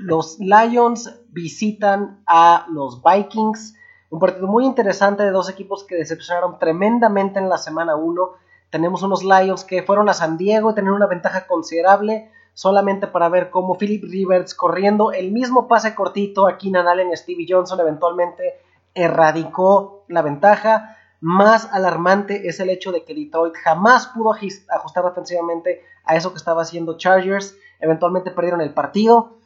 Los 0.03 0.41
Lions 0.41 1.15
visitan 1.29 2.25
a 2.27 2.67
los 2.71 3.01
Vikings. 3.05 3.77
Un 4.11 4.19
partido 4.19 4.49
muy 4.49 4.67
interesante 4.67 5.23
de 5.23 5.31
dos 5.31 5.49
equipos 5.49 5.85
que 5.85 5.95
decepcionaron 5.95 6.59
tremendamente 6.59 7.39
en 7.39 7.49
la 7.49 7.57
semana 7.57 7.95
1. 7.95 8.31
Tenemos 8.69 9.05
unos 9.05 9.23
Lions 9.23 9.63
que 9.63 9.85
fueron 9.85 10.09
a 10.09 10.15
San 10.15 10.37
Diego 10.37 10.73
y 10.73 10.75
tener 10.75 10.91
una 10.91 11.07
ventaja 11.07 11.47
considerable 11.47 12.33
solamente 12.53 13.07
para 13.07 13.29
ver 13.29 13.51
cómo 13.51 13.79
Philip 13.79 14.03
Rivers 14.03 14.57
corriendo 14.57 15.13
el 15.13 15.31
mismo 15.31 15.69
pase 15.69 15.95
cortito 15.95 16.49
a 16.49 16.59
Keenan 16.59 16.89
Allen 16.89 17.13
y 17.13 17.17
Stevie 17.17 17.47
Johnson 17.49 17.79
eventualmente 17.79 18.55
erradicó 18.95 20.05
la 20.09 20.23
ventaja. 20.23 20.97
Más 21.21 21.69
alarmante 21.73 22.49
es 22.49 22.59
el 22.59 22.71
hecho 22.71 22.91
de 22.91 23.05
que 23.05 23.15
Detroit 23.15 23.55
jamás 23.55 24.09
pudo 24.09 24.33
ajustar 24.33 25.05
defensivamente 25.05 25.85
a 26.05 26.17
eso 26.17 26.33
que 26.33 26.39
estaba 26.39 26.63
haciendo 26.63 26.99
Chargers. 26.99 27.57
Eventualmente 27.79 28.33
perdieron 28.33 28.61
el 28.63 28.75
partido 28.75 29.39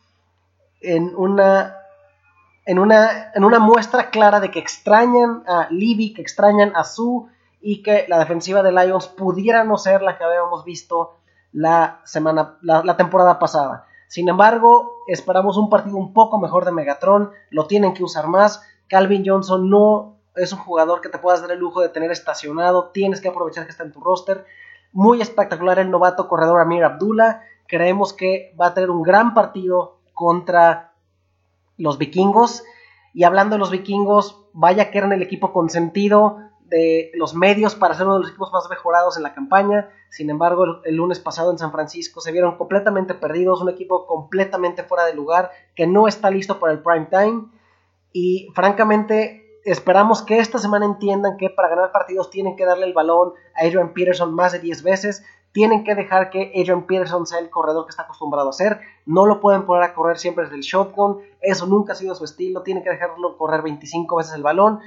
en 0.87 1.15
una, 1.17 1.77
en 2.65 2.79
una, 2.79 3.33
en 3.35 3.45
una 3.45 3.59
muestra 3.59 4.11
clara 4.11 4.41
de 4.41 4.51
que 4.51 4.61
extrañan 4.61 5.43
a 5.47 5.67
Libby, 5.71 6.15
que 6.15 6.23
extrañan 6.23 6.73
a 6.77 6.85
Sue 6.85 7.27
y 7.61 7.83
que 7.83 8.07
la 8.09 8.19
defensiva 8.19 8.63
de 8.63 8.71
Lions 8.71 9.09
pudiera 9.09 9.65
no 9.65 9.77
ser 9.77 10.03
la 10.03 10.17
que 10.17 10.25
habíamos 10.25 10.65
visto 10.65 11.17
la, 11.53 12.01
semana, 12.05 12.59
la, 12.63 12.97
temporada 12.97 13.39
pasada. 13.39 13.87
Sin 14.09 14.29
embargo, 14.29 15.03
esperamos 15.09 15.57
un 15.57 15.69
partido 15.69 15.97
un 15.97 16.13
poco 16.13 16.39
mejor 16.39 16.65
de 16.65 16.71
Megatron, 16.71 17.33
lo 17.51 17.67
tienen 17.67 17.95
que 17.95 18.05
usar 18.05 18.29
más. 18.29 18.63
Calvin 18.89 19.25
Johnson 19.27 19.69
no 19.69 20.19
es 20.37 20.53
un 20.53 20.61
jugador 20.61 21.01
que 21.01 21.09
te 21.09 21.19
puedas 21.19 21.41
dar 21.41 21.51
el 21.51 21.59
lujo 21.59 21.81
de 21.81 21.89
tener 21.89 22.13
estacionado, 22.13 22.91
tienes 22.91 23.21
que 23.21 23.29
aprovechar 23.29 23.65
que 23.65 23.73
está 23.73 23.83
en 23.83 23.93
tu 23.93 24.01
roster. 24.01 24.45
Muy 24.93 25.21
espectacular 25.21 25.81
el 25.81 25.91
novato 25.91 26.29
corredor 26.29 26.61
Amir 26.61 26.85
Abdullah, 26.85 27.43
creemos 27.67 28.13
que 28.13 28.55
va 28.61 28.69
a 28.69 28.75
tener 28.75 28.91
un 28.91 29.03
gran 29.03 29.35
partido 29.35 29.96
contra 30.17 30.95
los 31.77 31.99
vikingos. 31.99 32.65
Y 33.13 33.25
hablando 33.25 33.55
de 33.55 33.61
los 33.61 33.71
vikingos, 33.71 34.45
vaya 34.55 34.91
que 34.91 34.99
eran 34.99 35.13
el 35.13 35.23
equipo 35.23 35.53
consentido 35.53 36.39
de 36.65 37.13
los 37.15 37.35
medios 37.35 37.75
para 37.75 37.95
ser 37.95 38.07
uno 38.07 38.15
de 38.15 38.21
los 38.21 38.31
equipos 38.31 38.51
más 38.51 38.69
mejorados 38.71 39.17
en 39.19 39.23
la 39.23 39.35
campaña. 39.35 39.91
Sin 40.09 40.31
embargo, 40.31 40.81
el, 40.85 40.97
lunes 40.97 41.21
pasado 41.21 41.51
en 41.51 41.59
San 41.59 41.71
Francisco 41.71 42.21
se 42.21 42.33
vieron 42.33 42.57
completamente 42.57 43.15
perdidos, 43.15 43.61
un 43.61 43.69
equipo 43.69 44.07
completamente 44.07 44.83
fuera 44.83 45.05
de 45.05 45.15
lugar, 45.15 45.51
que 45.75 45.87
no 45.87 46.09
está 46.09 46.31
listo 46.31 46.59
para 46.59 46.73
el 46.73 46.81
prime 46.83 47.09
time. 47.11 47.45
Y 48.13 48.49
francamente, 48.55 49.61
esperamos 49.67 50.23
que 50.23 50.39
esta 50.39 50.59
semana 50.59 50.87
entiendan 50.87 51.37
que 51.37 51.51
para 51.51 51.69
ganar 51.69 51.93
partidos 51.93 52.31
tienen 52.31 52.57
que 52.57 52.65
darle 52.65 52.87
el 52.87 52.95
balón 52.95 53.35
a 53.55 53.67
Adrian 53.67 53.93
Peterson 53.93 54.35
más 54.35 54.53
de 54.53 54.61
10 54.61 54.83
veces. 54.83 55.25
Tienen 55.57 55.85
que 55.85 55.95
dejar 55.95 56.29
que 56.29 56.53
Adrian 56.55 56.83
Peterson 56.83 57.27
sea 57.27 57.39
el 57.39 57.49
corredor 57.49 57.87
que 57.87 57.91
está 57.91 58.03
acostumbrado 58.03 58.51
a 58.51 58.53
ser. 58.53 58.79
No 59.07 59.25
lo 59.25 59.41
pueden 59.41 59.65
poner 59.65 59.85
a 59.85 59.95
correr 59.95 60.19
siempre 60.19 60.45
desde 60.45 60.57
el 60.57 60.61
shotgun. 60.61 61.23
Eso 61.41 61.67
nunca 61.67 61.95
ha 61.95 61.97
sido 61.97 62.15
su 62.15 62.27
estilo. 62.27 62.61
Tienen 62.61 62.85
que 62.85 62.91
dejarlo 62.91 63.39
correr 63.39 63.63
25 63.63 64.17
veces 64.17 64.35
el 64.35 64.43
balón 64.43 64.81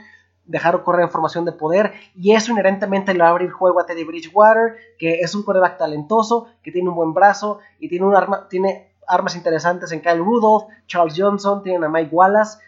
dejar 0.45 0.83
correr 0.83 1.01
en 1.01 1.09
formación 1.09 1.43
de 1.45 1.53
poder 1.53 1.93
y 2.15 2.33
eso 2.33 2.51
inherentemente 2.51 3.13
le 3.13 3.19
va 3.19 3.29
a 3.29 3.31
abrir 3.31 3.49
juego 3.49 3.79
a 3.79 3.87
Teddy 3.87 4.03
Bridgewater, 4.03 4.77
que 4.99 5.21
es 5.21 5.33
un 5.33 5.41
quarterback 5.41 5.79
talentoso, 5.79 6.45
que 6.61 6.71
tiene 6.71 6.89
un 6.89 6.95
buen 6.95 7.15
brazo 7.15 7.59
y 7.79 7.89
tiene, 7.89 8.05
un 8.05 8.15
arma, 8.15 8.47
tiene 8.47 8.93
armas 9.07 9.35
interesantes 9.35 9.91
en 9.91 10.01
Kyle 10.01 10.19
Rudolph, 10.19 10.69
Charles 10.85 11.15
Johnson, 11.17 11.63
tienen 11.63 11.83
a 11.83 11.89
Mike 11.89 12.09
Wallace. 12.11 12.59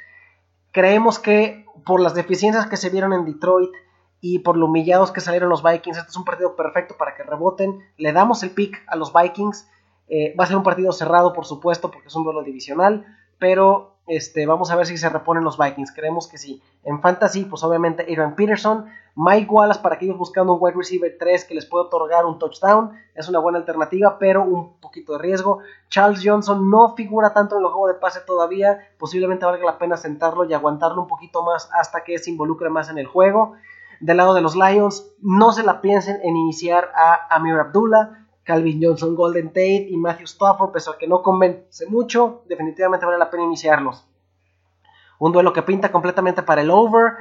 Creemos 0.71 1.19
que 1.19 1.65
por 1.85 2.01
las 2.01 2.15
deficiencias 2.15 2.65
que 2.65 2.77
se 2.77 2.89
vieron 2.89 3.13
en 3.13 3.25
Detroit 3.25 3.69
y 4.21 4.39
por 4.39 4.55
lo 4.55 4.67
humillados 4.67 5.11
que 5.11 5.19
salieron 5.19 5.49
los 5.49 5.63
Vikings, 5.63 5.97
este 5.97 6.11
es 6.11 6.17
un 6.17 6.23
partido 6.23 6.55
perfecto 6.55 6.95
para 6.95 7.15
que 7.15 7.23
reboten. 7.23 7.79
Le 7.97 8.13
damos 8.13 8.43
el 8.43 8.51
pick 8.51 8.83
a 8.87 8.95
los 8.95 9.11
Vikings. 9.11 9.67
Eh, 10.07 10.35
va 10.39 10.43
a 10.43 10.47
ser 10.47 10.57
un 10.57 10.63
partido 10.63 10.91
cerrado, 10.91 11.33
por 11.33 11.45
supuesto, 11.45 11.89
porque 11.89 12.07
es 12.07 12.15
un 12.15 12.23
duelo 12.23 12.43
divisional, 12.43 13.05
pero 13.39 13.95
este, 14.05 14.45
vamos 14.45 14.69
a 14.69 14.75
ver 14.75 14.85
si 14.85 14.97
se 14.97 15.09
reponen 15.09 15.43
los 15.43 15.57
Vikings. 15.57 15.91
Creemos 15.91 16.27
que 16.27 16.37
sí. 16.37 16.61
En 16.83 17.01
Fantasy, 17.01 17.45
pues 17.45 17.63
obviamente 17.63 18.05
Aaron 18.13 18.35
Peterson, 18.35 18.85
Mike 19.15 19.47
Wallace 19.49 19.81
para 19.81 19.95
aquellos 19.95 20.17
buscando 20.17 20.53
un 20.53 20.59
wide 20.61 20.75
receiver 20.75 21.15
3 21.17 21.45
que 21.45 21.55
les 21.55 21.65
puede 21.65 21.85
otorgar 21.85 22.25
un 22.25 22.37
touchdown. 22.37 22.91
Es 23.15 23.27
una 23.27 23.39
buena 23.39 23.57
alternativa, 23.57 24.19
pero 24.19 24.43
un 24.43 24.79
poquito 24.79 25.13
de 25.13 25.19
riesgo. 25.19 25.59
Charles 25.89 26.21
Johnson 26.23 26.69
no 26.69 26.95
figura 26.95 27.33
tanto 27.33 27.57
en 27.57 27.63
el 27.63 27.69
juego 27.69 27.87
de 27.87 27.95
pase 27.95 28.19
todavía. 28.21 28.87
Posiblemente 28.99 29.45
valga 29.45 29.65
la 29.65 29.79
pena 29.79 29.97
sentarlo 29.97 30.45
y 30.45 30.53
aguantarlo 30.53 31.01
un 31.01 31.07
poquito 31.07 31.43
más 31.43 31.69
hasta 31.73 32.03
que 32.03 32.19
se 32.19 32.29
involucre 32.29 32.69
más 32.69 32.89
en 32.89 32.99
el 32.99 33.07
juego. 33.07 33.55
Del 34.01 34.17
lado 34.17 34.33
de 34.33 34.41
los 34.41 34.55
Lions, 34.55 35.13
no 35.21 35.51
se 35.51 35.61
la 35.61 35.79
piensen 35.79 36.19
en 36.23 36.35
iniciar 36.35 36.91
a 36.95 37.27
Amir 37.35 37.53
Abdullah. 37.53 38.17
Calvin 38.43 38.81
Johnson, 38.81 39.15
Golden 39.15 39.49
Tate 39.49 39.87
y 39.89 39.95
Matthew 39.97 40.25
Stafford, 40.25 40.71
pese 40.71 40.89
a 40.89 40.97
que 40.97 41.07
no 41.07 41.21
convence 41.21 41.85
mucho, 41.85 42.41
definitivamente 42.47 43.05
vale 43.05 43.19
la 43.19 43.29
pena 43.29 43.43
iniciarlos. 43.43 44.03
Un 45.19 45.31
duelo 45.31 45.53
que 45.53 45.61
pinta 45.61 45.91
completamente 45.91 46.41
para 46.41 46.61
el 46.61 46.71
over, 46.71 47.13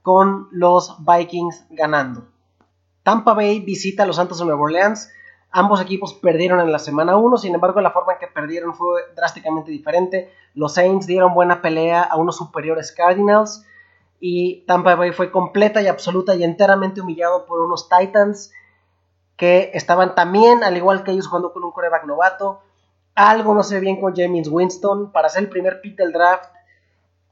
con 0.00 0.48
los 0.50 0.96
Vikings 1.04 1.66
ganando. 1.68 2.26
Tampa 3.02 3.34
Bay 3.34 3.60
visita 3.60 4.04
a 4.04 4.06
los 4.06 4.16
Santos 4.16 4.38
de 4.38 4.46
Nueva 4.46 4.62
Orleans. 4.62 5.12
Ambos 5.50 5.82
equipos 5.82 6.14
perdieron 6.14 6.60
en 6.60 6.72
la 6.72 6.78
semana 6.78 7.16
1, 7.18 7.36
sin 7.36 7.54
embargo 7.54 7.82
la 7.82 7.90
forma 7.90 8.14
en 8.14 8.20
que 8.20 8.26
perdieron 8.28 8.74
fue 8.74 9.02
drásticamente 9.14 9.70
diferente. 9.70 10.32
Los 10.54 10.72
Saints 10.74 11.06
dieron 11.06 11.34
buena 11.34 11.60
pelea 11.60 12.02
a 12.02 12.16
unos 12.16 12.38
superiores 12.38 12.90
Cardinals 12.90 13.66
y 14.24 14.64
Tampa 14.66 14.94
Bay 14.94 15.10
fue 15.10 15.32
completa 15.32 15.82
y 15.82 15.88
absoluta 15.88 16.36
y 16.36 16.44
enteramente 16.44 17.00
humillado 17.00 17.44
por 17.44 17.58
unos 17.58 17.88
Titans 17.88 18.52
que 19.36 19.72
estaban 19.74 20.14
también, 20.14 20.62
al 20.62 20.76
igual 20.76 21.02
que 21.02 21.10
ellos, 21.10 21.26
jugando 21.26 21.52
con 21.52 21.64
un 21.64 21.72
coreback 21.72 22.04
novato. 22.04 22.60
Algo 23.16 23.52
no 23.52 23.64
se 23.64 23.74
ve 23.74 23.80
bien 23.80 24.00
con 24.00 24.14
James 24.14 24.46
Winston. 24.46 25.10
Para 25.10 25.28
ser 25.28 25.42
el 25.42 25.48
primer 25.48 25.80
pick 25.80 25.96
del 25.96 26.12
draft, 26.12 26.44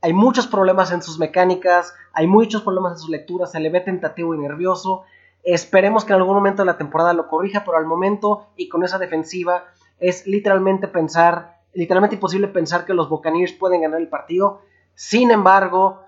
hay 0.01 0.13
muchos 0.13 0.49
problemas 0.49 0.91
en 0.91 1.01
sus 1.01 1.21
mecánicas, 1.21 1.95
hay 2.13 2.27
muchos 2.27 2.63
problemas 2.63 2.95
en 2.95 2.99
sus 2.99 3.11
lecturas, 3.11 3.53
se 3.53 3.61
le 3.61 3.71
ve 3.71 3.83
tentativo 3.83 4.35
y 4.35 4.39
nervioso. 4.39 5.05
Esperemos 5.45 6.05
que 6.05 6.13
en 6.13 6.19
algún 6.19 6.35
momento 6.35 6.63
de 6.63 6.67
la 6.67 6.77
temporada 6.77 7.13
lo 7.13 7.29
corrija, 7.29 7.63
pero 7.65 7.77
al 7.77 7.87
momento 7.87 8.49
y 8.57 8.69
con 8.69 8.83
esa 8.83 8.99
defensiva 8.99 9.67
es 10.01 10.27
literalmente 10.27 10.89
pensar, 10.89 11.61
literalmente 11.73 12.17
imposible 12.17 12.49
pensar 12.49 12.85
que 12.85 12.95
los 12.95 13.09
Buccaneers 13.09 13.53
pueden 13.53 13.83
ganar 13.83 14.01
el 14.01 14.09
partido. 14.09 14.63
Sin 14.97 15.31
embargo, 15.31 16.03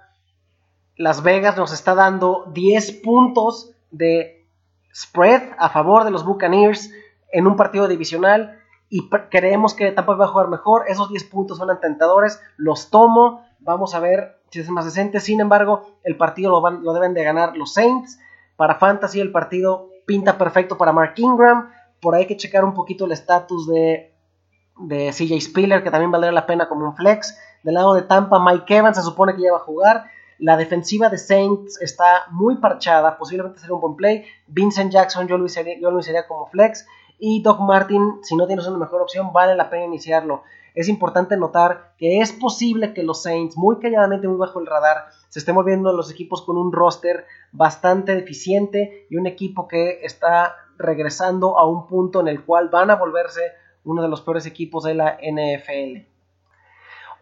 Las 1.03 1.25
Vegas 1.25 1.57
nos 1.57 1.73
está 1.73 1.97
dando 1.97 2.45
10 2.53 3.01
puntos 3.03 3.73
de 3.91 4.47
spread 4.95 5.43
a 5.59 5.69
favor 5.69 6.05
de 6.05 6.13
los 6.13 6.25
Buccaneers 6.25 6.93
en 7.33 7.49
un 7.49 7.57
partido 7.57 7.89
divisional 7.89 8.61
y 8.89 9.09
creemos 9.29 9.75
que 9.75 9.91
Tampa 9.91 10.15
va 10.15 10.27
a 10.27 10.29
jugar 10.29 10.47
mejor. 10.47 10.85
Esos 10.87 11.09
10 11.09 11.25
puntos 11.25 11.59
son 11.59 11.69
tentadores, 11.81 12.41
los 12.57 12.89
tomo. 12.91 13.45
Vamos 13.59 13.97
a 13.97 13.99
ver 13.99 14.39
si 14.51 14.61
es 14.61 14.71
más 14.71 14.85
decente. 14.85 15.19
Sin 15.19 15.41
embargo, 15.41 15.83
el 16.05 16.17
partido 16.17 16.53
lo, 16.53 16.93
deben 16.93 17.15
de 17.15 17.25
ganar 17.25 17.57
los 17.57 17.75
Saints. 17.75 18.21
Para 18.55 18.77
Fantasy, 18.77 19.19
el 19.19 19.33
partido 19.33 19.89
pinta 20.07 20.39
perfecto 20.39 20.79
para 20.79 20.93
Mark 20.93 21.15
Ingram. 21.17 21.73
Por 22.01 22.15
ahí 22.15 22.21
hay 22.21 22.27
que 22.29 22.37
checar 22.37 22.65
un 22.65 22.75
poquito 22.75 23.07
el 23.07 23.13
estatus 23.13 23.67
de, 23.67 24.15
de 24.79 25.11
CJ 25.11 25.41
Spiller, 25.41 25.83
que 25.83 25.91
también 25.91 26.13
valdría 26.13 26.31
la 26.31 26.47
pena 26.47 26.69
como 26.69 26.85
un 26.85 26.95
flex. 26.95 27.37
Del 27.65 27.75
lado 27.75 27.95
de 27.95 28.03
Tampa, 28.03 28.39
Mike 28.39 28.77
Evans 28.77 28.97
se 28.97 29.03
supone 29.03 29.35
que 29.35 29.43
ya 29.43 29.51
va 29.51 29.59
a 29.59 29.63
jugar. 29.63 30.05
La 30.43 30.57
defensiva 30.57 31.09
de 31.09 31.19
Saints 31.19 31.81
está 31.81 32.25
muy 32.33 32.57
parchada, 32.57 33.17
posiblemente 33.17 33.61
sería 33.61 33.77
un 33.77 33.81
buen 33.81 33.95
play. 33.95 34.25
Vincent 34.49 34.91
Jackson 34.91 35.29
yo 35.29 35.39
lo 35.39 35.45
usaría, 35.45 36.27
como 36.27 36.49
flex. 36.49 36.85
Y 37.21 37.43
Doc 37.43 37.61
Martin, 37.61 38.19
si 38.23 38.35
no 38.35 38.49
tienes 38.49 38.67
una 38.67 38.79
mejor 38.79 39.03
opción, 39.03 39.33
vale 39.33 39.55
la 39.55 39.71
pena 39.71 39.85
iniciarlo. 39.85 40.43
Es 40.75 40.89
importante 40.89 41.37
notar 41.37 41.95
que 41.97 42.19
es 42.19 42.33
posible 42.33 42.93
que 42.93 43.05
los 43.05 43.23
Saints, 43.23 43.57
muy 43.57 43.79
calladamente, 43.79 44.27
muy 44.27 44.37
bajo 44.37 44.59
el 44.59 44.67
radar, 44.67 45.11
se 45.29 45.39
estén 45.39 45.55
volviendo 45.55 45.93
los 45.93 46.11
equipos 46.11 46.43
con 46.43 46.57
un 46.57 46.73
roster 46.73 47.25
bastante 47.53 48.13
deficiente 48.17 49.07
y 49.11 49.19
un 49.19 49.29
equipo 49.29 49.69
que 49.69 50.01
está 50.03 50.57
regresando 50.77 51.57
a 51.57 51.69
un 51.69 51.87
punto 51.87 52.19
en 52.19 52.27
el 52.27 52.45
cual 52.45 52.69
van 52.69 52.91
a 52.91 52.97
volverse 52.97 53.43
uno 53.85 54.03
de 54.03 54.09
los 54.09 54.23
peores 54.23 54.45
equipos 54.47 54.83
de 54.83 54.95
la 54.95 55.19
NFL. 55.23 56.12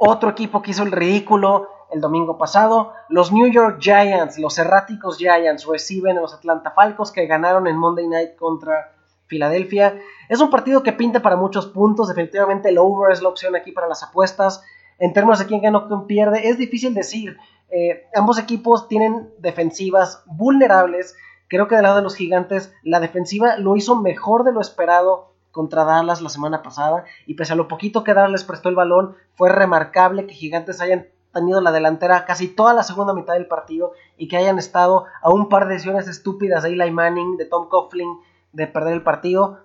Otro 0.03 0.31
equipo 0.31 0.63
que 0.63 0.71
hizo 0.71 0.83
el 0.83 0.93
ridículo 0.93 1.69
el 1.91 2.01
domingo 2.01 2.39
pasado. 2.39 2.95
Los 3.11 3.33
New 3.33 3.53
York 3.53 3.77
Giants, 3.81 4.39
los 4.39 4.57
erráticos 4.57 5.19
Giants, 5.19 5.67
reciben 5.67 6.17
a 6.17 6.23
los 6.23 6.33
Atlanta 6.33 6.71
Falcons 6.71 7.13
que 7.13 7.27
ganaron 7.27 7.67
en 7.67 7.77
Monday 7.77 8.09
Night 8.09 8.35
contra 8.37 8.95
Filadelfia. 9.27 10.01
Es 10.31 10.41
un 10.41 10.49
partido 10.49 10.83
que 10.83 10.95
pinta 10.95 11.21
para 11.21 11.37
muchos 11.37 11.67
puntos. 11.67 12.09
Definitivamente 12.09 12.71
el 12.71 12.79
over 12.79 13.13
es 13.13 13.21
la 13.21 13.29
opción 13.29 13.55
aquí 13.55 13.73
para 13.73 13.89
las 13.89 14.03
apuestas. 14.03 14.65
En 14.99 15.13
términos 15.13 15.39
de 15.39 15.45
quién 15.45 15.61
gana 15.61 15.77
o 15.77 15.87
quién 15.87 16.07
pierde, 16.07 16.49
es 16.49 16.57
difícil 16.57 16.95
decir. 16.95 17.37
Eh, 17.69 18.07
ambos 18.15 18.39
equipos 18.39 18.89
tienen 18.89 19.29
defensivas 19.37 20.23
vulnerables. 20.25 21.15
Creo 21.47 21.69
que 21.69 21.75
del 21.75 21.85
lado 21.85 21.97
de 21.97 22.03
los 22.03 22.17
gigantes, 22.17 22.73
la 22.83 23.01
defensiva 23.01 23.59
lo 23.59 23.77
hizo 23.77 23.97
mejor 23.97 24.45
de 24.45 24.53
lo 24.53 24.63
esperado 24.63 25.30
contra 25.51 25.85
Dallas 25.85 26.21
la 26.21 26.29
semana 26.29 26.63
pasada. 26.63 27.05
Y 27.27 27.35
pese 27.35 27.53
a 27.53 27.57
lo 27.57 27.69
poquito 27.69 28.05
que 28.05 28.15
Dallas 28.15 28.45
prestó 28.45 28.69
el 28.69 28.75
balón, 28.75 29.17
fue 29.35 29.49
remarcable 29.49 30.27
que 30.27 30.35
gigantes 30.35 30.81
hayan 30.81 31.07
tenido 31.33 31.61
la 31.61 31.73
delantera 31.73 32.25
casi 32.25 32.49
toda 32.49 32.75
la 32.75 32.83
segunda 32.83 33.15
mitad 33.15 33.35
del 33.35 33.47
partido 33.47 33.93
y 34.17 34.29
que 34.29 34.37
hayan 34.37 34.59
estado 34.59 35.07
a 35.23 35.31
un 35.31 35.49
par 35.49 35.67
de 35.67 35.75
decisiones 35.75 36.09
estúpidas 36.09 36.63
de 36.63 36.71
Eli 36.71 36.91
Manning, 36.91 37.37
de 37.37 37.47
Tom 37.47 37.69
Coughlin, 37.69 38.09
de 38.53 38.67
perder 38.67 38.95
el 38.95 39.03
partido. 39.03 39.61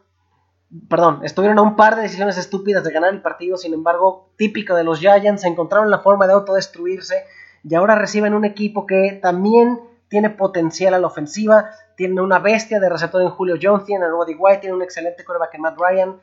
Perdón, 0.90 1.22
estuvieron 1.24 1.58
a 1.60 1.62
un 1.62 1.76
par 1.76 1.96
de 1.96 2.04
decisiones 2.04 2.38
estúpidas 2.38 2.84
de 2.84 2.92
ganar 2.92 3.14
el 3.14 3.22
partido, 3.22 3.58
sin 3.58 3.74
embargo, 3.74 4.30
típico 4.36 4.76
de 4.76 4.84
los 4.84 5.00
Giants, 5.00 5.44
encontraron 5.46 5.90
la 5.90 6.00
forma 6.00 6.28
de 6.28 6.34
autodestruirse 6.34 7.26
y 7.64 7.74
ahora 7.76 7.96
reciben 7.96 8.34
un 8.34 8.46
equipo 8.46 8.86
que 8.86 9.20
también 9.22 9.80
tiene 10.08 10.30
potencial 10.30 10.94
a 10.94 11.00
la 11.00 11.08
ofensiva, 11.08 11.72
tiene 11.96 12.22
una 12.22 12.40
bestia 12.40 12.80
de 12.80 12.90
receptor 12.90 13.22
en 13.22 13.30
Julio 13.30 13.56
Jones, 13.62 13.86
tiene 13.86 14.06
a 14.06 14.10
Roddy 14.10 14.36
White, 14.36 14.60
tiene 14.60 14.76
un 14.76 14.82
excelente 14.84 15.24
coreback 15.24 15.54
en 15.56 15.62
Matt 15.62 15.78
Ryan. 15.78 16.18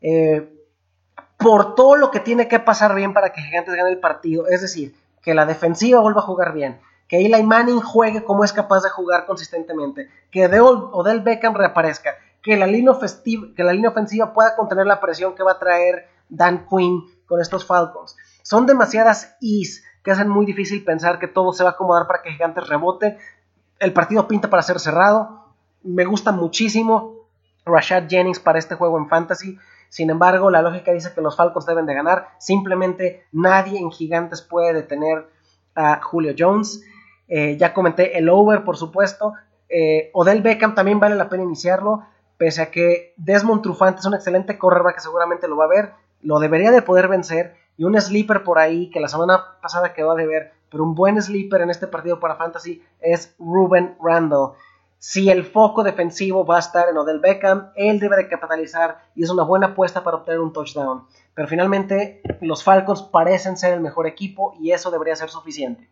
Eh, 0.00 0.58
por 1.38 1.74
todo 1.74 1.96
lo 1.96 2.10
que 2.10 2.20
tiene 2.20 2.48
que 2.48 2.60
pasar 2.60 2.94
bien 2.94 3.12
para 3.12 3.32
que 3.32 3.40
Gigantes 3.40 3.74
gane 3.74 3.90
el 3.90 3.98
partido. 3.98 4.46
Es 4.46 4.60
decir, 4.62 4.94
que 5.22 5.34
la 5.34 5.46
defensiva 5.46 6.00
vuelva 6.00 6.20
a 6.20 6.24
jugar 6.24 6.52
bien, 6.52 6.80
que 7.08 7.18
Eli 7.18 7.42
Manning 7.42 7.80
juegue 7.80 8.24
como 8.24 8.44
es 8.44 8.52
capaz 8.52 8.82
de 8.82 8.90
jugar 8.90 9.26
consistentemente, 9.26 10.08
que 10.30 10.46
Odell 10.46 11.20
Beckham 11.20 11.54
reaparezca, 11.54 12.16
que 12.42 12.56
la, 12.56 12.66
línea 12.66 12.92
que 13.56 13.64
la 13.64 13.72
línea 13.72 13.90
ofensiva 13.90 14.32
pueda 14.32 14.56
contener 14.56 14.86
la 14.86 15.00
presión 15.00 15.34
que 15.34 15.42
va 15.42 15.52
a 15.52 15.58
traer 15.58 16.08
Dan 16.28 16.66
Quinn 16.68 17.04
con 17.26 17.40
estos 17.40 17.64
Falcons. 17.64 18.16
Son 18.42 18.66
demasiadas 18.66 19.36
is 19.40 19.84
que 20.02 20.10
hacen 20.10 20.28
muy 20.28 20.46
difícil 20.46 20.84
pensar 20.84 21.18
que 21.18 21.28
todo 21.28 21.52
se 21.52 21.62
va 21.62 21.70
a 21.70 21.72
acomodar 21.72 22.06
para 22.06 22.22
que 22.22 22.32
Gigantes 22.32 22.68
rebote. 22.68 23.18
El 23.78 23.92
partido 23.92 24.26
pinta 24.28 24.50
para 24.50 24.62
ser 24.62 24.80
cerrado. 24.80 25.46
Me 25.82 26.04
gusta 26.04 26.32
muchísimo 26.32 27.22
Rashad 27.64 28.04
Jennings 28.08 28.40
para 28.40 28.58
este 28.58 28.74
juego 28.74 28.98
en 28.98 29.08
fantasy. 29.08 29.58
Sin 29.88 30.10
embargo, 30.10 30.50
la 30.50 30.62
lógica 30.62 30.92
dice 30.92 31.12
que 31.14 31.20
los 31.20 31.36
Falcons 31.36 31.66
deben 31.66 31.86
de 31.86 31.94
ganar. 31.94 32.28
Simplemente 32.38 33.26
nadie 33.32 33.78
en 33.78 33.90
Gigantes 33.90 34.42
puede 34.42 34.72
detener 34.72 35.26
a 35.74 36.00
Julio 36.00 36.34
Jones. 36.36 36.82
Eh, 37.28 37.56
ya 37.56 37.72
comenté 37.74 38.18
el 38.18 38.28
over, 38.28 38.64
por 38.64 38.76
supuesto. 38.76 39.34
Eh, 39.68 40.10
Odell 40.12 40.42
Beckham 40.42 40.74
también 40.74 40.98
vale 40.98 41.14
la 41.14 41.28
pena 41.28 41.42
iniciarlo. 41.42 42.04
Pese 42.36 42.62
a 42.62 42.70
que 42.70 43.14
Desmond 43.16 43.62
Trufant 43.62 43.98
es 43.98 44.04
un 44.04 44.14
excelente 44.14 44.58
corredor 44.58 44.94
que 44.94 45.00
seguramente 45.00 45.46
lo 45.46 45.56
va 45.56 45.66
a 45.66 45.68
ver. 45.68 45.92
Lo 46.22 46.38
debería 46.40 46.70
de 46.70 46.82
poder 46.82 47.08
vencer. 47.08 47.56
Y 47.76 47.84
un 47.84 48.00
sleeper 48.00 48.44
por 48.44 48.58
ahí 48.58 48.90
que 48.90 49.00
la 49.00 49.08
semana 49.08 49.58
pasada 49.60 49.92
quedó 49.92 50.12
a 50.12 50.16
deber. 50.16 50.52
Pero 50.70 50.84
un 50.84 50.94
buen 50.94 51.20
sleeper 51.20 51.60
en 51.62 51.70
este 51.70 51.86
partido 51.86 52.20
para 52.20 52.36
Fantasy 52.36 52.82
es 53.00 53.34
Ruben 53.38 53.96
Randall. 54.00 54.52
Si 54.98 55.30
el 55.30 55.44
foco 55.44 55.82
defensivo 55.82 56.46
va 56.46 56.56
a 56.56 56.60
estar 56.60 56.88
en 56.88 56.96
Odell 56.96 57.18
Beckham, 57.18 57.72
él 57.74 57.98
debe 57.98 58.16
de 58.16 58.28
capitalizar 58.28 58.98
y 59.16 59.24
es 59.24 59.30
una 59.30 59.42
buena 59.42 59.68
apuesta 59.68 60.04
para 60.04 60.18
obtener 60.18 60.38
un 60.38 60.52
touchdown. 60.52 61.06
Pero 61.34 61.48
finalmente 61.48 62.22
los 62.40 62.62
Falcons 62.62 63.02
parecen 63.02 63.56
ser 63.56 63.72
el 63.74 63.80
mejor 63.80 64.06
equipo 64.06 64.54
y 64.60 64.70
eso 64.70 64.92
debería 64.92 65.16
ser 65.16 65.28
suficiente. 65.28 65.90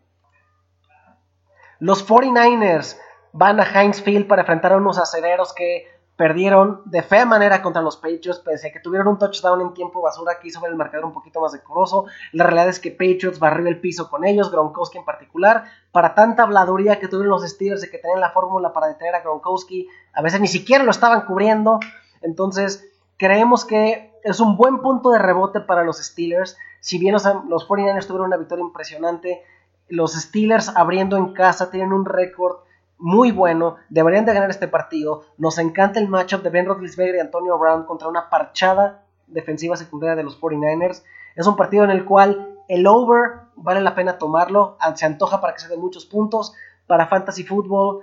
Los 1.79 2.07
49ers 2.07 2.97
van 3.33 3.59
a 3.59 3.63
Heinz 3.63 4.01
Field 4.01 4.27
para 4.27 4.43
enfrentar 4.43 4.71
a 4.71 4.77
unos 4.77 4.97
acereros 4.97 5.53
que 5.53 5.87
perdieron 6.21 6.83
de 6.85 7.01
fea 7.01 7.25
manera 7.25 7.63
contra 7.63 7.81
los 7.81 7.97
Patriots, 7.97 8.37
pese 8.45 8.67
a 8.67 8.71
que 8.71 8.79
tuvieron 8.79 9.07
un 9.07 9.17
touchdown 9.17 9.59
en 9.59 9.73
tiempo 9.73 10.03
basura 10.03 10.37
que 10.39 10.49
hizo 10.49 10.61
ver 10.61 10.69
el 10.69 10.77
marcador 10.77 11.07
un 11.07 11.13
poquito 11.13 11.41
más 11.41 11.51
decoroso. 11.51 12.05
La 12.31 12.43
realidad 12.43 12.69
es 12.69 12.79
que 12.79 12.91
Patriots 12.91 13.39
barrió 13.39 13.67
el 13.67 13.79
piso 13.79 14.07
con 14.07 14.23
ellos, 14.23 14.51
Gronkowski 14.51 14.99
en 14.99 15.03
particular. 15.03 15.63
Para 15.91 16.13
tanta 16.13 16.43
habladuría 16.43 16.99
que 16.99 17.07
tuvieron 17.07 17.31
los 17.31 17.49
Steelers 17.49 17.81
de 17.81 17.89
que 17.89 17.97
tenían 17.97 18.19
la 18.19 18.29
fórmula 18.29 18.71
para 18.71 18.89
detener 18.89 19.15
a 19.15 19.21
Gronkowski, 19.21 19.87
a 20.13 20.21
veces 20.21 20.39
ni 20.39 20.47
siquiera 20.47 20.83
lo 20.83 20.91
estaban 20.91 21.25
cubriendo. 21.25 21.79
Entonces, 22.21 22.87
creemos 23.17 23.65
que 23.65 24.13
es 24.23 24.39
un 24.39 24.57
buen 24.57 24.77
punto 24.77 25.09
de 25.09 25.17
rebote 25.17 25.61
para 25.61 25.83
los 25.83 25.97
Steelers. 25.97 26.55
Si 26.81 26.99
bien 26.99 27.13
los, 27.13 27.23
los 27.49 27.67
49ers 27.67 28.05
tuvieron 28.05 28.27
una 28.27 28.37
victoria 28.37 28.61
impresionante, 28.61 29.41
los 29.87 30.13
Steelers 30.13 30.69
abriendo 30.75 31.17
en 31.17 31.33
casa 31.33 31.71
tienen 31.71 31.93
un 31.93 32.05
récord 32.05 32.57
muy 33.01 33.31
bueno, 33.31 33.77
deberían 33.89 34.25
de 34.25 34.33
ganar 34.33 34.49
este 34.49 34.67
partido. 34.67 35.23
Nos 35.37 35.57
encanta 35.57 35.99
el 35.99 36.07
matchup 36.07 36.43
de 36.43 36.51
Ben 36.51 36.67
Roethlisberger 36.67 37.15
y 37.15 37.19
Antonio 37.19 37.57
Brown 37.57 37.85
contra 37.85 38.07
una 38.07 38.29
parchada 38.29 39.03
defensiva 39.27 39.75
secundaria 39.75 40.15
de 40.15 40.23
los 40.23 40.39
49ers. 40.39 41.03
Es 41.35 41.47
un 41.47 41.55
partido 41.55 41.83
en 41.83 41.89
el 41.89 42.05
cual 42.05 42.59
el 42.67 42.85
over 42.85 43.41
vale 43.55 43.81
la 43.81 43.95
pena 43.95 44.17
tomarlo, 44.17 44.77
se 44.95 45.05
antoja 45.05 45.41
para 45.41 45.53
que 45.53 45.59
se 45.59 45.67
den 45.67 45.81
muchos 45.81 46.05
puntos. 46.05 46.53
Para 46.87 47.07
Fantasy 47.07 47.43
Football, 47.43 48.01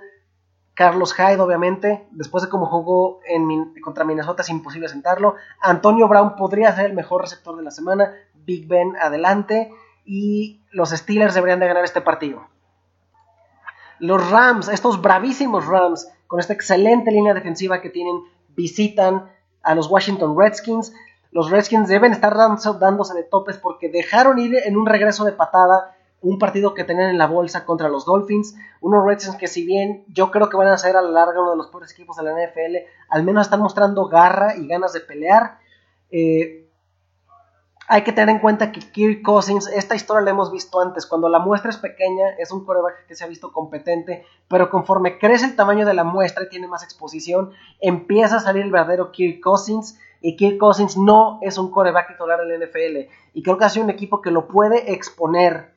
Carlos 0.73 1.13
Hyde, 1.13 1.39
obviamente, 1.39 2.07
después 2.11 2.43
de 2.43 2.49
cómo 2.49 2.65
jugó 2.65 3.19
en, 3.25 3.73
contra 3.81 4.03
Minnesota, 4.03 4.41
es 4.41 4.49
imposible 4.49 4.89
sentarlo. 4.89 5.35
Antonio 5.61 6.07
Brown 6.07 6.35
podría 6.35 6.75
ser 6.75 6.87
el 6.87 6.93
mejor 6.93 7.21
receptor 7.21 7.55
de 7.55 7.63
la 7.63 7.71
semana. 7.71 8.13
Big 8.33 8.67
Ben 8.67 8.95
adelante. 8.97 9.71
Y 10.05 10.61
los 10.71 10.89
Steelers 10.89 11.35
deberían 11.35 11.59
de 11.59 11.67
ganar 11.67 11.83
este 11.83 12.01
partido. 12.01 12.47
Los 13.99 14.29
Rams, 14.29 14.67
estos 14.69 15.01
bravísimos 15.01 15.65
Rams, 15.65 16.09
con 16.27 16.39
esta 16.39 16.53
excelente 16.53 17.11
línea 17.11 17.33
defensiva 17.33 17.81
que 17.81 17.89
tienen, 17.89 18.21
visitan 18.55 19.29
a 19.63 19.75
los 19.75 19.89
Washington 19.89 20.37
Redskins. 20.37 20.93
Los 21.31 21.49
Redskins 21.49 21.87
deben 21.87 22.11
estar 22.11 22.35
dándose 22.35 23.13
de 23.13 23.23
topes 23.23 23.57
porque 23.57 23.89
dejaron 23.89 24.39
ir 24.39 24.55
en 24.65 24.77
un 24.77 24.85
regreso 24.85 25.25
de 25.25 25.31
patada 25.31 25.95
un 26.21 26.37
partido 26.37 26.73
que 26.73 26.83
tenían 26.83 27.09
en 27.09 27.17
la 27.17 27.27
bolsa 27.27 27.65
contra 27.65 27.89
los 27.89 28.05
Dolphins. 28.05 28.55
Unos 28.81 29.05
Redskins 29.05 29.37
que 29.37 29.47
si 29.47 29.65
bien 29.65 30.03
yo 30.07 30.31
creo 30.31 30.49
que 30.49 30.57
van 30.57 30.67
a 30.67 30.77
ser 30.77 30.95
a 30.97 31.01
la 31.01 31.11
larga 31.11 31.41
uno 31.41 31.51
de 31.51 31.57
los 31.57 31.67
peores 31.67 31.91
equipos 31.91 32.17
de 32.17 32.23
la 32.23 32.31
NFL, 32.31 32.77
al 33.09 33.23
menos 33.23 33.47
están 33.47 33.61
mostrando 33.61 34.07
garra 34.07 34.55
y 34.55 34.67
ganas 34.67 34.93
de 34.93 34.99
pelear. 35.01 35.59
Eh, 36.11 36.68
hay 37.91 38.03
que 38.03 38.11
tener 38.11 38.29
en 38.29 38.39
cuenta 38.39 38.71
que 38.71 38.81
Kirk 38.81 39.23
Cousins, 39.23 39.65
esta 39.65 39.95
historia 39.95 40.21
la 40.21 40.29
hemos 40.29 40.51
visto 40.51 40.79
antes, 40.79 41.07
cuando 41.07 41.27
la 41.27 41.39
muestra 41.39 41.71
es 41.71 41.77
pequeña, 41.77 42.29
es 42.37 42.51
un 42.51 42.63
coreback 42.63 43.07
que 43.07 43.15
se 43.15 43.23
ha 43.23 43.27
visto 43.27 43.51
competente, 43.51 44.23
pero 44.47 44.69
conforme 44.69 45.17
crece 45.17 45.45
el 45.45 45.55
tamaño 45.55 45.87
de 45.87 45.95
la 45.95 46.03
muestra 46.03 46.43
y 46.43 46.49
tiene 46.49 46.67
más 46.67 46.83
exposición, 46.83 47.49
empieza 47.81 48.35
a 48.35 48.41
salir 48.41 48.61
el 48.61 48.69
verdadero 48.69 49.11
Kirk 49.11 49.41
Cousins, 49.41 49.99
y 50.21 50.35
Kirk 50.35 50.59
Cousins 50.59 50.97
no 50.97 51.39
es 51.41 51.57
un 51.57 51.71
coreback 51.71 52.09
titular 52.09 52.39
la 52.45 52.63
NFL, 52.63 53.09
y 53.33 53.41
creo 53.41 53.57
que 53.57 53.65
ha 53.65 53.69
sido 53.69 53.85
un 53.85 53.89
equipo 53.89 54.21
que 54.21 54.29
lo 54.29 54.47
puede 54.47 54.93
exponer 54.93 55.73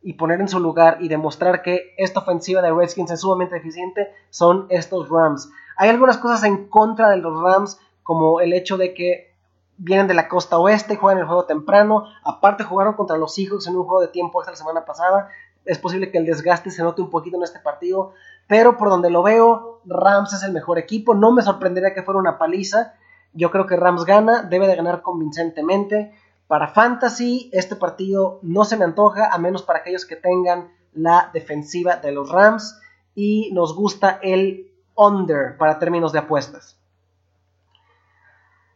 y 0.00 0.14
poner 0.14 0.40
en 0.40 0.48
su 0.48 0.60
lugar 0.60 0.96
y 1.00 1.08
demostrar 1.08 1.60
que 1.60 1.94
esta 1.98 2.20
ofensiva 2.20 2.62
de 2.62 2.72
Redskins 2.72 3.10
es 3.10 3.20
sumamente 3.20 3.58
eficiente, 3.58 4.08
son 4.30 4.64
estos 4.70 5.10
Rams. 5.10 5.50
Hay 5.76 5.90
algunas 5.90 6.16
cosas 6.16 6.42
en 6.44 6.68
contra 6.68 7.10
de 7.10 7.18
los 7.18 7.38
Rams, 7.42 7.78
como 8.02 8.40
el 8.40 8.54
hecho 8.54 8.78
de 8.78 8.94
que 8.94 9.33
vienen 9.76 10.06
de 10.06 10.14
la 10.14 10.28
costa 10.28 10.58
oeste, 10.58 10.96
juegan 10.96 11.20
el 11.20 11.26
juego 11.26 11.44
temprano, 11.44 12.04
aparte 12.22 12.64
jugaron 12.64 12.94
contra 12.94 13.16
los 13.16 13.34
Seahawks 13.34 13.66
en 13.66 13.76
un 13.76 13.84
juego 13.84 14.00
de 14.00 14.08
tiempo 14.08 14.40
esta 14.40 14.54
semana 14.56 14.84
pasada, 14.84 15.28
es 15.64 15.78
posible 15.78 16.10
que 16.10 16.18
el 16.18 16.26
desgaste 16.26 16.70
se 16.70 16.82
note 16.82 17.02
un 17.02 17.10
poquito 17.10 17.36
en 17.36 17.42
este 17.42 17.58
partido, 17.58 18.12
pero 18.46 18.76
por 18.76 18.90
donde 18.90 19.10
lo 19.10 19.22
veo, 19.22 19.80
Rams 19.86 20.32
es 20.32 20.42
el 20.42 20.52
mejor 20.52 20.78
equipo, 20.78 21.14
no 21.14 21.32
me 21.32 21.42
sorprendería 21.42 21.94
que 21.94 22.02
fuera 22.02 22.20
una 22.20 22.38
paliza, 22.38 22.94
yo 23.32 23.50
creo 23.50 23.66
que 23.66 23.76
Rams 23.76 24.04
gana, 24.04 24.42
debe 24.42 24.66
de 24.66 24.76
ganar 24.76 25.02
convincentemente, 25.02 26.12
para 26.46 26.68
Fantasy 26.68 27.50
este 27.52 27.74
partido 27.74 28.38
no 28.42 28.64
se 28.64 28.76
me 28.76 28.84
antoja, 28.84 29.28
a 29.32 29.38
menos 29.38 29.62
para 29.62 29.80
aquellos 29.80 30.04
que 30.04 30.16
tengan 30.16 30.68
la 30.92 31.30
defensiva 31.32 31.96
de 31.96 32.12
los 32.12 32.30
Rams, 32.30 32.78
y 33.14 33.50
nos 33.52 33.74
gusta 33.74 34.18
el 34.22 34.70
under 34.94 35.56
para 35.56 35.78
términos 35.78 36.12
de 36.12 36.20
apuestas. 36.20 36.78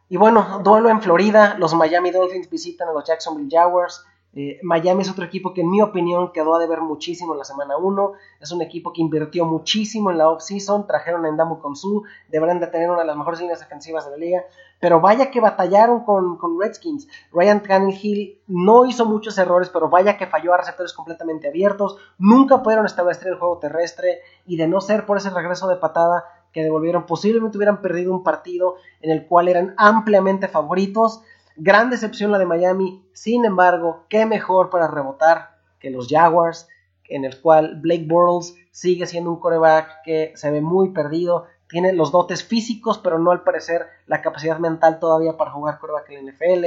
Y 0.09 0.17
bueno, 0.17 0.61
duelo 0.65 0.89
en 0.89 1.03
Florida, 1.03 1.57
los 1.59 1.75
Miami 1.75 2.11
Dolphins 2.11 2.49
visitan 2.49 2.89
a 2.89 2.93
los 2.93 3.05
Jacksonville 3.05 3.49
Jaguars. 3.51 4.07
Eh, 4.35 4.61
Miami 4.63 5.03
es 5.03 5.11
otro 5.11 5.25
equipo 5.25 5.53
que 5.53 5.63
en 5.63 5.71
mi 5.71 5.83
opinión 5.83 6.33
quedó 6.33 6.55
a 6.55 6.59
deber 6.59 6.81
muchísimo 6.81 7.33
en 7.33 7.39
la 7.39 7.45
semana 7.45 7.77
1. 7.77 8.13
Es 8.41 8.53
un 8.53 8.63
equipo 8.63 8.93
que 8.93 9.01
invirtió 9.01 9.45
muchísimo 9.45 10.11
en 10.11 10.19
la 10.19 10.31
off-season. 10.31 10.87
Trajeron 10.87 11.25
a 11.25 11.29
Endamu 11.29 11.59
Su. 11.75 12.05
Deberán 12.29 12.61
de 12.61 12.69
tener 12.69 12.89
una 12.89 13.01
de 13.01 13.07
las 13.07 13.17
mejores 13.17 13.41
líneas 13.41 13.61
defensivas 13.61 14.05
de 14.05 14.13
la 14.13 14.17
liga. 14.17 14.45
Pero 14.81 15.01
vaya 15.01 15.31
que 15.31 15.41
batallaron 15.41 16.05
con, 16.05 16.37
con 16.37 16.61
Redskins. 16.61 17.09
Ryan 17.33 17.63
Tannehill 17.63 18.41
no 18.47 18.87
hizo 18.87 19.07
muchos 19.07 19.37
errores, 19.39 19.71
pero 19.71 19.89
vaya 19.89 20.17
que 20.17 20.27
falló 20.27 20.55
a 20.55 20.59
receptores 20.59 20.93
completamente 20.93 21.49
abiertos. 21.49 21.99
Nunca 22.19 22.63
pudieron 22.63 22.87
establecer 22.87 23.29
el 23.29 23.39
juego 23.39 23.59
terrestre. 23.59 24.21
Y 24.47 24.57
de 24.57 24.69
no 24.69 24.81
ser 24.81 25.05
por 25.05 25.17
ese 25.17 25.31
regreso 25.31 25.69
de 25.69 25.77
patada, 25.77 26.25
que 26.53 26.63
devolvieron, 26.63 27.07
posiblemente 27.07 27.59
hubieran 27.59 27.81
perdido 27.81 28.13
un 28.13 28.23
partido 28.23 28.77
en 29.01 29.11
el 29.11 29.27
cual 29.27 29.49
eran 29.49 29.75
ampliamente 29.77 30.49
favoritos. 30.49 31.23
Gran 31.57 31.91
decepción 31.91 32.33
la 32.33 32.39
de 32.39 32.47
Miami, 32.47 33.05
sin 33.13 33.45
embargo, 33.45 34.05
qué 34.09 34.27
mejor 34.27 34.71
para 34.71 34.89
rebotar 34.89 35.59
que 35.81 35.91
los 35.91 36.09
Jaguars, 36.09 36.69
en 37.09 37.25
el 37.25 37.41
cual 37.41 37.81
Blake 37.81 38.07
Bortles 38.07 38.55
sigue 38.71 39.07
siendo 39.07 39.31
un 39.31 39.41
coreback 39.41 40.03
que 40.05 40.33
se 40.37 40.51
ve 40.51 40.61
muy 40.61 40.91
perdido, 40.91 41.47
tiene 41.69 41.93
los 41.93 42.13
dotes 42.13 42.45
físicos, 42.45 42.99
pero 42.99 43.19
no 43.19 43.31
al 43.31 43.43
parecer 43.43 43.87
la 44.07 44.23
capacidad 44.23 44.59
mental 44.59 44.99
todavía 44.99 45.37
para 45.37 45.51
jugar 45.51 45.79
coreback 45.79 46.11
en 46.11 46.27
la 46.27 46.33
NFL. 46.33 46.65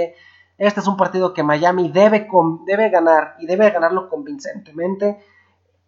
Este 0.57 0.79
es 0.79 0.87
un 0.87 0.97
partido 0.97 1.33
que 1.33 1.41
Miami 1.41 1.89
debe, 1.89 2.27
debe 2.65 2.89
ganar 2.89 3.35
y 3.39 3.47
debe 3.47 3.71
ganarlo 3.71 4.09
convincentemente. 4.09 5.19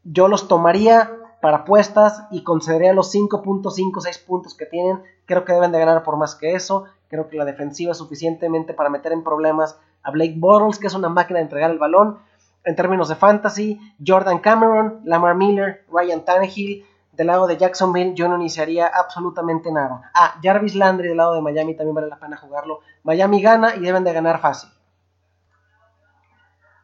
Yo 0.04 0.28
los 0.28 0.48
tomaría 0.48 1.12
para 1.44 1.58
apuestas 1.58 2.24
y 2.32 2.42
concedería 2.42 2.94
los 2.94 3.14
5.56 3.14 4.26
puntos 4.26 4.56
que 4.56 4.66
tienen. 4.66 5.04
Creo 5.26 5.44
que 5.44 5.52
deben 5.52 5.74
de 5.74 5.80
ganar 5.80 6.02
por 6.02 6.16
más 6.16 6.36
que 6.36 6.56
eso. 6.56 6.86
Creo 7.10 7.28
que 7.28 7.36
la 7.36 7.44
defensiva 7.44 7.92
es 7.92 7.98
suficientemente 7.98 8.74
para 8.74 8.90
meter 8.90 9.12
en 9.12 9.26
problemas 9.26 9.78
a 10.04 10.12
Blake 10.12 10.36
Bortles, 10.38 10.80
que 10.80 10.88
es 10.88 10.94
una 10.94 11.10
máquina 11.10 11.40
de 11.40 11.44
entregar 11.44 11.70
el 11.70 11.80
balón. 11.80 12.20
En 12.64 12.78
términos 12.78 13.10
de 13.10 13.16
fantasy, 13.16 13.78
Jordan 14.08 14.40
Cameron, 14.40 15.02
Lamar 15.04 15.36
Miller, 15.36 15.84
Ryan 15.92 16.24
Tannehill. 16.24 16.86
Del 17.12 17.28
lado 17.28 17.46
de 17.46 17.58
Jacksonville 17.58 18.14
yo 18.14 18.30
no 18.30 18.38
iniciaría 18.38 18.88
absolutamente 18.88 19.70
nada. 19.70 20.12
Ah, 20.14 20.36
Jarvis 20.42 20.76
Landry 20.76 21.10
del 21.10 21.18
lado 21.18 21.34
de 21.34 21.42
Miami 21.42 21.76
también 21.76 21.94
vale 21.94 22.08
la 22.08 22.20
pena 22.20 22.38
jugarlo. 22.38 22.80
Miami 23.04 23.42
gana 23.42 23.76
y 23.76 23.82
deben 23.82 24.06
de 24.06 24.14
ganar 24.14 24.40
fácil. 24.40 24.70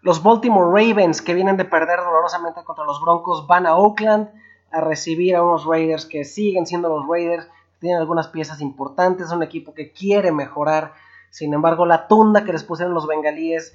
Los 0.02 0.22
Baltimore 0.22 0.68
Ravens, 0.68 1.22
que 1.22 1.34
vienen 1.34 1.56
de 1.56 1.64
perder 1.64 2.00
dolorosamente 2.00 2.62
contra 2.66 2.84
los 2.84 3.00
Broncos, 3.00 3.48
van 3.48 3.66
a 3.66 3.78
Oakland 3.78 4.30
a 4.72 4.82
recibir 4.82 5.36
a 5.36 5.44
unos 5.44 5.66
Raiders 5.66 6.06
que 6.06 6.26
siguen 6.26 6.66
siendo 6.66 6.90
los 6.90 7.08
Raiders, 7.08 7.48
tienen 7.80 8.00
algunas 8.00 8.28
piezas 8.28 8.62
importantes, 8.62 9.28
es 9.28 9.32
un 9.32 9.44
equipo 9.44 9.74
que 9.74 9.92
quiere 9.92 10.32
mejorar, 10.32 10.94
sin 11.30 11.54
embargo 11.54 11.86
la 11.86 12.08
tunda 12.08 12.44
que 12.44 12.52
les 12.52 12.64
pusieron 12.64 12.94
los 12.94 13.08
bengalíes 13.08 13.74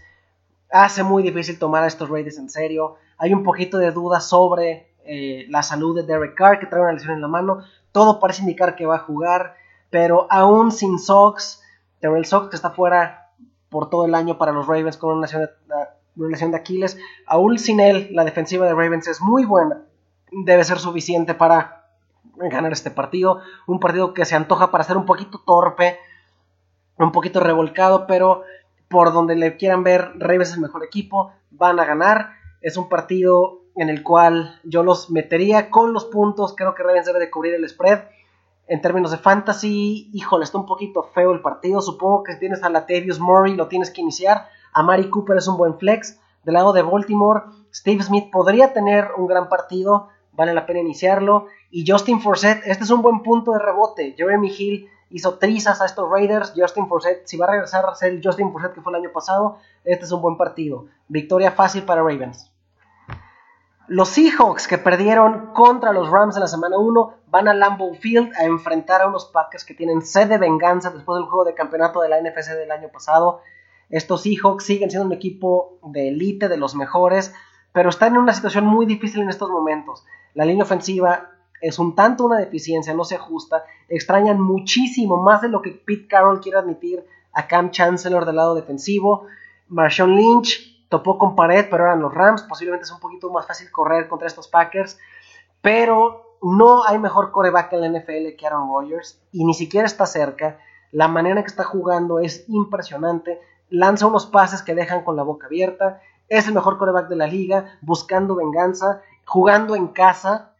hace 0.70 1.02
muy 1.02 1.22
difícil 1.22 1.58
tomar 1.58 1.84
a 1.84 1.86
estos 1.86 2.10
Raiders 2.10 2.38
en 2.38 2.50
serio, 2.50 2.96
hay 3.16 3.32
un 3.32 3.42
poquito 3.44 3.78
de 3.78 3.92
duda 3.92 4.20
sobre 4.20 4.88
eh, 5.04 5.46
la 5.48 5.62
salud 5.62 5.94
de 5.94 6.02
Derek 6.02 6.34
Carr 6.34 6.58
que 6.58 6.66
trae 6.66 6.82
una 6.82 6.92
lesión 6.92 7.12
en 7.14 7.20
la 7.20 7.28
mano, 7.28 7.60
todo 7.92 8.18
parece 8.18 8.42
indicar 8.42 8.74
que 8.74 8.86
va 8.86 8.96
a 8.96 9.00
jugar, 9.00 9.54
pero 9.90 10.26
aún 10.30 10.72
sin 10.72 10.98
Sox, 10.98 11.62
Terrell 12.00 12.24
Sox 12.24 12.48
que 12.48 12.56
está 12.56 12.70
fuera 12.70 13.30
por 13.68 13.88
todo 13.88 14.04
el 14.04 14.14
año 14.14 14.36
para 14.36 14.52
los 14.52 14.66
Ravens 14.66 14.96
con 14.96 15.10
una 15.10 15.22
lesión 15.22 15.48
una 16.16 16.28
lesión 16.28 16.50
de 16.50 16.56
Aquiles, 16.56 16.98
aún 17.26 17.58
sin 17.58 17.80
él 17.80 18.08
la 18.12 18.24
defensiva 18.24 18.66
de 18.66 18.74
Ravens 18.74 19.08
es 19.08 19.20
muy 19.20 19.44
buena, 19.44 19.82
debe 20.44 20.64
ser 20.64 20.78
suficiente 20.78 21.34
para 21.34 21.86
ganar 22.36 22.72
este 22.72 22.90
partido. 22.90 23.40
Un 23.66 23.80
partido 23.80 24.14
que 24.14 24.24
se 24.24 24.34
antoja 24.34 24.70
para 24.70 24.84
ser 24.84 24.96
un 24.96 25.06
poquito 25.06 25.42
torpe, 25.44 25.98
un 26.98 27.12
poquito 27.12 27.40
revolcado, 27.40 28.06
pero 28.06 28.42
por 28.88 29.12
donde 29.12 29.36
le 29.36 29.56
quieran 29.56 29.82
ver, 29.82 30.12
Ravens 30.16 30.50
es 30.50 30.54
el 30.54 30.60
mejor 30.60 30.84
equipo, 30.84 31.32
van 31.50 31.78
a 31.80 31.84
ganar. 31.84 32.30
Es 32.60 32.76
un 32.76 32.88
partido 32.88 33.62
en 33.76 33.88
el 33.90 34.02
cual 34.02 34.60
yo 34.64 34.82
los 34.82 35.10
metería 35.10 35.70
con 35.70 35.92
los 35.92 36.04
puntos. 36.06 36.54
Creo 36.56 36.74
que 36.74 36.82
Ravens 36.82 37.06
debe 37.06 37.18
de 37.18 37.30
cubrir 37.30 37.54
el 37.54 37.68
spread. 37.68 38.04
En 38.66 38.80
términos 38.80 39.10
de 39.10 39.18
fantasy, 39.18 40.10
híjole, 40.14 40.44
está 40.44 40.58
un 40.58 40.66
poquito 40.66 41.02
feo 41.02 41.32
el 41.32 41.42
partido. 41.42 41.82
Supongo 41.82 42.22
que 42.22 42.32
si 42.32 42.38
tienes 42.38 42.62
a 42.62 42.70
Latavius 42.70 43.20
Murray, 43.20 43.54
lo 43.54 43.68
tienes 43.68 43.90
que 43.90 44.00
iniciar. 44.00 44.46
A 44.72 44.82
Mari 44.82 45.10
Cooper 45.10 45.36
es 45.36 45.48
un 45.48 45.58
buen 45.58 45.78
flex. 45.78 46.18
Del 46.44 46.54
lado 46.54 46.72
de 46.72 46.82
Baltimore, 46.82 47.42
Steve 47.72 48.02
Smith 48.02 48.30
podría 48.30 48.72
tener 48.72 49.08
un 49.16 49.26
gran 49.26 49.48
partido. 49.48 50.08
Vale 50.36 50.54
la 50.54 50.66
pena 50.66 50.80
iniciarlo. 50.80 51.46
Y 51.70 51.84
Justin 51.90 52.20
Forsett, 52.20 52.62
este 52.66 52.84
es 52.84 52.90
un 52.90 53.02
buen 53.02 53.22
punto 53.22 53.52
de 53.52 53.58
rebote. 53.58 54.14
Jeremy 54.16 54.48
Hill 54.48 54.88
hizo 55.10 55.38
trizas 55.38 55.80
a 55.80 55.86
estos 55.86 56.10
Raiders. 56.10 56.52
Justin 56.56 56.88
Forsett, 56.88 57.26
si 57.26 57.36
va 57.36 57.46
a 57.46 57.50
regresar 57.52 57.86
a 57.86 57.94
ser 57.94 58.12
el 58.12 58.20
Justin 58.22 58.52
Forsett 58.52 58.74
que 58.74 58.80
fue 58.80 58.92
el 58.92 59.02
año 59.02 59.12
pasado, 59.12 59.58
este 59.84 60.04
es 60.04 60.12
un 60.12 60.20
buen 60.20 60.36
partido. 60.36 60.86
Victoria 61.08 61.52
fácil 61.52 61.84
para 61.84 62.02
Ravens. 62.02 62.50
Los 63.86 64.08
Seahawks 64.08 64.66
que 64.66 64.78
perdieron 64.78 65.52
contra 65.52 65.92
los 65.92 66.08
Rams 66.08 66.36
en 66.36 66.40
la 66.40 66.48
semana 66.48 66.78
1 66.78 67.14
van 67.26 67.48
a 67.48 67.54
Lambeau 67.54 67.94
Field 67.94 68.32
a 68.34 68.44
enfrentar 68.44 69.02
a 69.02 69.08
unos 69.08 69.26
Packers 69.26 69.64
que 69.64 69.74
tienen 69.74 70.00
sed 70.00 70.28
de 70.28 70.38
venganza 70.38 70.90
después 70.90 71.18
del 71.18 71.28
juego 71.28 71.44
de 71.44 71.54
campeonato 71.54 72.00
de 72.00 72.08
la 72.08 72.18
NFC 72.18 72.52
del 72.52 72.70
año 72.70 72.88
pasado. 72.88 73.42
Estos 73.90 74.22
Seahawks 74.22 74.64
siguen 74.64 74.90
siendo 74.90 75.06
un 75.06 75.12
equipo 75.12 75.78
de 75.82 76.08
élite, 76.08 76.48
de 76.48 76.56
los 76.56 76.74
mejores, 76.74 77.34
pero 77.74 77.90
están 77.90 78.12
en 78.12 78.20
una 78.20 78.32
situación 78.32 78.64
muy 78.64 78.86
difícil 78.86 79.20
en 79.22 79.28
estos 79.28 79.50
momentos. 79.50 80.06
La 80.34 80.44
línea 80.44 80.62
ofensiva 80.62 81.32
es 81.60 81.80
un 81.80 81.96
tanto 81.96 82.26
una 82.26 82.38
deficiencia, 82.38 82.94
no 82.94 83.02
se 83.02 83.16
ajusta. 83.16 83.64
Extrañan 83.88 84.40
muchísimo, 84.40 85.20
más 85.20 85.42
de 85.42 85.48
lo 85.48 85.60
que 85.60 85.72
Pete 85.72 86.06
Carroll 86.06 86.38
quiere 86.40 86.58
admitir, 86.58 87.04
a 87.32 87.48
Cam 87.48 87.72
Chancellor 87.72 88.26
del 88.26 88.36
lado 88.36 88.54
defensivo. 88.54 89.26
Marshawn 89.66 90.14
Lynch 90.14 90.86
topó 90.88 91.18
con 91.18 91.34
pared, 91.34 91.66
pero 91.68 91.86
eran 91.86 92.00
los 92.00 92.14
Rams. 92.14 92.44
Posiblemente 92.44 92.84
es 92.84 92.92
un 92.92 93.00
poquito 93.00 93.28
más 93.32 93.44
fácil 93.44 93.68
correr 93.72 94.06
contra 94.06 94.28
estos 94.28 94.46
Packers. 94.46 94.96
Pero 95.60 96.38
no 96.42 96.86
hay 96.86 97.00
mejor 97.00 97.32
coreback 97.32 97.72
en 97.72 97.80
la 97.80 97.98
NFL 97.98 98.36
que 98.38 98.46
Aaron 98.46 98.68
Rodgers. 98.68 99.20
Y 99.32 99.44
ni 99.44 99.54
siquiera 99.54 99.84
está 99.84 100.06
cerca. 100.06 100.60
La 100.92 101.08
manera 101.08 101.40
en 101.40 101.42
que 101.42 101.50
está 101.50 101.64
jugando 101.64 102.20
es 102.20 102.44
impresionante. 102.46 103.40
Lanza 103.68 104.06
unos 104.06 104.26
pases 104.26 104.62
que 104.62 104.76
dejan 104.76 105.02
con 105.02 105.16
la 105.16 105.24
boca 105.24 105.48
abierta. 105.48 106.00
Es 106.28 106.48
el 106.48 106.54
mejor 106.54 106.78
coreback 106.78 107.08
de 107.08 107.16
la 107.16 107.26
liga. 107.26 107.78
Buscando 107.80 108.34
venganza. 108.34 109.02
Jugando 109.24 109.76
en 109.76 109.88
casa. 109.88 110.52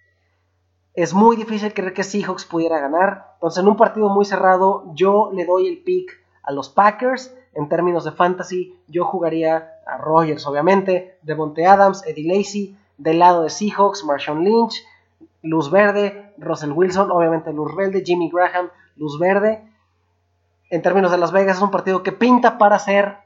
Es 0.95 1.13
muy 1.13 1.37
difícil 1.37 1.75
creer 1.75 1.93
que 1.93 2.05
Seahawks 2.05 2.45
pudiera 2.45 2.79
ganar. 2.79 3.33
Entonces, 3.35 3.63
en 3.63 3.69
un 3.69 3.77
partido 3.77 4.09
muy 4.09 4.25
cerrado, 4.25 4.85
yo 4.95 5.31
le 5.33 5.45
doy 5.45 5.67
el 5.67 5.79
pick 5.83 6.23
a 6.43 6.53
los 6.53 6.69
Packers 6.69 7.35
en 7.55 7.69
términos 7.69 8.05
de 8.05 8.13
fantasy, 8.13 8.79
yo 8.89 9.05
jugaría 9.05 9.79
a 9.87 9.99
Rogers, 9.99 10.47
obviamente, 10.47 11.19
Devonte 11.23 11.67
Adams, 11.67 12.05
Eddie 12.07 12.37
Lacey, 12.37 12.77
del 12.99 13.19
lado 13.19 13.43
de 13.43 13.51
Seahawks, 13.51 14.05
Marshawn 14.05 14.45
Lynch, 14.45 14.85
Luz 15.43 15.71
Verde, 15.71 16.33
Russell 16.39 16.73
Wilson, 16.73 17.11
obviamente 17.11 17.53
Luz 17.53 17.75
Verde, 17.75 18.03
Jimmy 18.05 18.31
Graham, 18.31 18.71
Luz 18.97 19.19
Verde. 19.19 19.63
En 20.71 20.83
términos 20.83 21.11
de 21.11 21.19
Las 21.19 21.33
Vegas, 21.33 21.59
es 21.59 21.63
un 21.63 21.71
partido 21.71 22.03
que 22.03 22.13
pinta 22.13 22.59
para 22.59 22.79
ser 22.79 23.19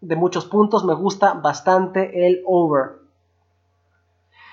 de 0.00 0.16
muchos 0.16 0.46
puntos. 0.46 0.84
Me 0.84 0.94
gusta 0.94 1.34
bastante 1.34 2.26
el 2.26 2.42
over. 2.46 3.00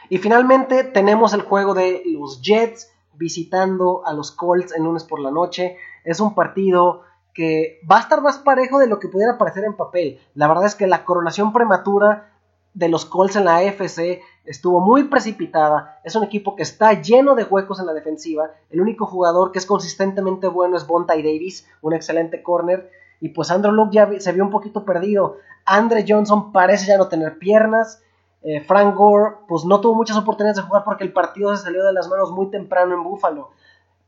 Y 0.10 0.17
finalmente 0.17 0.83
tenemos 0.83 1.33
el 1.33 1.41
juego 1.41 1.73
de 1.73 2.01
los 2.05 2.41
Jets 2.41 2.91
visitando 3.15 4.05
a 4.05 4.13
los 4.13 4.31
Colts 4.31 4.73
el 4.73 4.83
lunes 4.83 5.03
por 5.03 5.19
la 5.19 5.31
noche. 5.31 5.77
Es 6.03 6.19
un 6.19 6.33
partido 6.33 7.01
que 7.33 7.79
va 7.89 7.97
a 7.97 8.01
estar 8.01 8.21
más 8.21 8.39
parejo 8.39 8.79
de 8.79 8.88
lo 8.88 8.99
que 8.99 9.10
pudiera 9.10 9.38
parecer 9.38 9.63
en 9.63 9.75
papel. 9.75 10.19
La 10.33 10.47
verdad 10.47 10.65
es 10.65 10.75
que 10.75 10.88
la 10.88 11.03
coronación 11.03 11.53
prematura 11.53 12.33
de 12.73 12.89
los 12.89 13.05
Colts 13.05 13.36
en 13.36 13.45
la 13.45 13.57
AFC 13.57 14.21
estuvo 14.45 14.79
muy 14.79 15.03
precipitada. 15.05 15.99
Es 16.03 16.15
un 16.15 16.23
equipo 16.23 16.55
que 16.55 16.63
está 16.63 16.93
lleno 17.01 17.36
de 17.36 17.43
huecos 17.43 17.79
en 17.79 17.88
la 17.88 17.93
defensiva. 17.93 18.51
El 18.69 18.81
único 18.81 19.05
jugador 19.05 19.51
que 19.51 19.60
es 19.60 19.65
consistentemente 19.65 20.47
bueno 20.47 20.77
es 20.77 20.88
Bontai 20.88 21.21
Davis, 21.21 21.67
un 21.81 21.93
excelente 21.93 22.41
corner. 22.41 22.89
Y 23.19 23.30
pues 23.30 23.51
Andrew 23.51 23.73
Luke 23.73 23.95
ya 23.95 24.10
se 24.19 24.32
vio 24.32 24.43
un 24.43 24.51
poquito 24.51 24.86
perdido. 24.86 25.38
Andre 25.65 26.06
Johnson 26.08 26.51
parece 26.51 26.88
ya 26.88 26.97
no 26.97 27.08
tener 27.08 27.38
piernas. 27.39 28.01
Eh, 28.43 28.62
Frank 28.62 28.95
Gore 28.95 29.38
pues 29.47 29.65
no 29.65 29.82
tuvo 29.82 29.95
muchas 29.95 30.17
oportunidades 30.17 30.58
de 30.58 30.63
jugar 30.63 30.84
porque 30.84 31.03
el 31.03 31.12
partido 31.12 31.56
se 31.56 31.63
salió 31.63 31.84
de 31.84 31.93
las 31.93 32.08
manos 32.08 32.32
muy 32.32 32.49
temprano 32.49 32.95
en 32.95 33.03
Buffalo. 33.03 33.51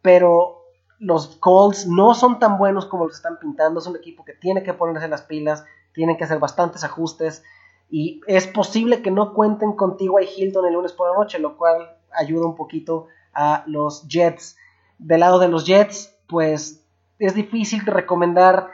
Pero 0.02 0.64
los 1.00 1.38
Colts 1.38 1.88
no 1.88 2.14
son 2.14 2.40
tan 2.40 2.58
buenos 2.58 2.86
como 2.86 3.06
los 3.06 3.16
están 3.16 3.40
pintando. 3.40 3.80
Es 3.80 3.88
un 3.88 3.96
equipo 3.96 4.24
que 4.24 4.34
tiene 4.34 4.64
que 4.64 4.74
ponerse 4.74 5.08
las 5.08 5.24
pilas, 5.24 5.66
tiene 5.94 6.18
que 6.18 6.26
hacer 6.26 6.40
bastantes 6.40 6.84
ajustes. 6.84 7.44
Y 7.90 8.22
es 8.28 8.46
posible 8.46 9.02
que 9.02 9.10
no 9.10 9.34
cuenten 9.34 9.74
con 9.74 9.98
T.Y. 9.98 10.10
Hilton 10.38 10.66
el 10.68 10.74
lunes 10.74 10.94
por 10.94 11.10
la 11.10 11.18
noche, 11.18 11.40
lo 11.40 11.58
cual 11.58 11.98
ayuda 12.12 12.46
un 12.46 12.56
poquito 12.56 13.08
a 13.34 13.64
los 13.66 14.08
Jets. 14.08 14.58
Del 15.00 15.22
lado 15.22 15.40
de 15.40 15.48
los 15.48 15.66
Jets, 15.66 16.16
pues 16.28 16.86
es 17.18 17.34
difícil 17.34 17.86
recomendar 17.86 18.70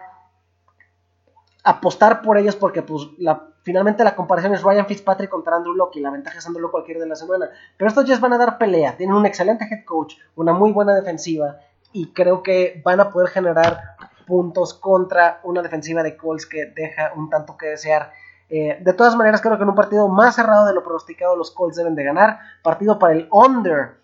apostar 1.66 2.22
por 2.22 2.38
ellos 2.38 2.56
porque 2.56 2.84
pues 2.84 3.08
la, 3.18 3.50
finalmente 3.64 4.04
la 4.04 4.16
comparación 4.16 4.54
es 4.54 4.62
Ryan 4.62 4.86
Fitzpatrick 4.86 5.30
contra 5.30 5.56
Andrew 5.56 5.74
Locke 5.74 5.98
y 5.98 6.02
la 6.02 6.12
ventaja 6.12 6.38
es 6.38 6.46
Andrew 6.46 6.62
Locke 6.62 6.74
cualquier 6.74 7.00
de 7.00 7.08
la 7.08 7.16
semana. 7.16 7.50
Pero 7.76 7.90
estos 7.90 8.06
Jets 8.06 8.22
van 8.22 8.34
a 8.34 8.38
dar 8.38 8.58
pelea, 8.58 8.96
tienen 8.96 9.16
un 9.16 9.26
excelente 9.26 9.68
head 9.70 9.84
coach, 9.84 10.16
una 10.36 10.54
muy 10.54 10.72
buena 10.72 10.94
defensiva 10.94 11.58
y 11.92 12.14
creo 12.14 12.44
que 12.44 12.82
van 12.86 13.00
a 13.00 13.10
poder 13.10 13.30
generar 13.30 13.80
puntos 14.28 14.74
contra 14.76 15.40
una 15.44 15.62
defensiva 15.62 16.04
de 16.04 16.16
Colts 16.16 16.46
que 16.46 16.66
deja 16.68 17.14
un 17.16 17.30
tanto 17.30 17.58
que 17.58 17.68
desear. 17.68 18.12
Eh, 18.50 18.78
de 18.82 18.94
todas 18.94 19.16
maneras, 19.16 19.42
creo 19.42 19.58
que 19.58 19.64
en 19.64 19.70
un 19.70 19.76
partido 19.76 20.08
más 20.08 20.36
cerrado 20.36 20.68
de 20.68 20.74
lo 20.74 20.84
pronosticado, 20.84 21.36
los 21.36 21.52
Colts 21.52 21.78
deben 21.78 21.96
de 21.96 22.04
ganar. 22.04 22.40
Partido 22.62 23.00
para 23.00 23.14
el 23.14 23.28
under 23.32 23.98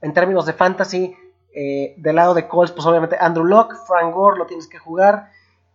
en 0.00 0.12
términos 0.12 0.46
de 0.46 0.52
fantasy. 0.52 1.16
Eh, 1.52 1.94
del 1.98 2.14
lado 2.14 2.32
de 2.32 2.46
Colts, 2.46 2.70
pues 2.70 2.86
obviamente 2.86 3.16
Andrew 3.20 3.44
Locke, 3.44 3.74
Frank 3.86 4.14
Gore 4.14 4.38
lo 4.38 4.46
tienes 4.46 4.68
que 4.68 4.78
jugar. 4.78 5.30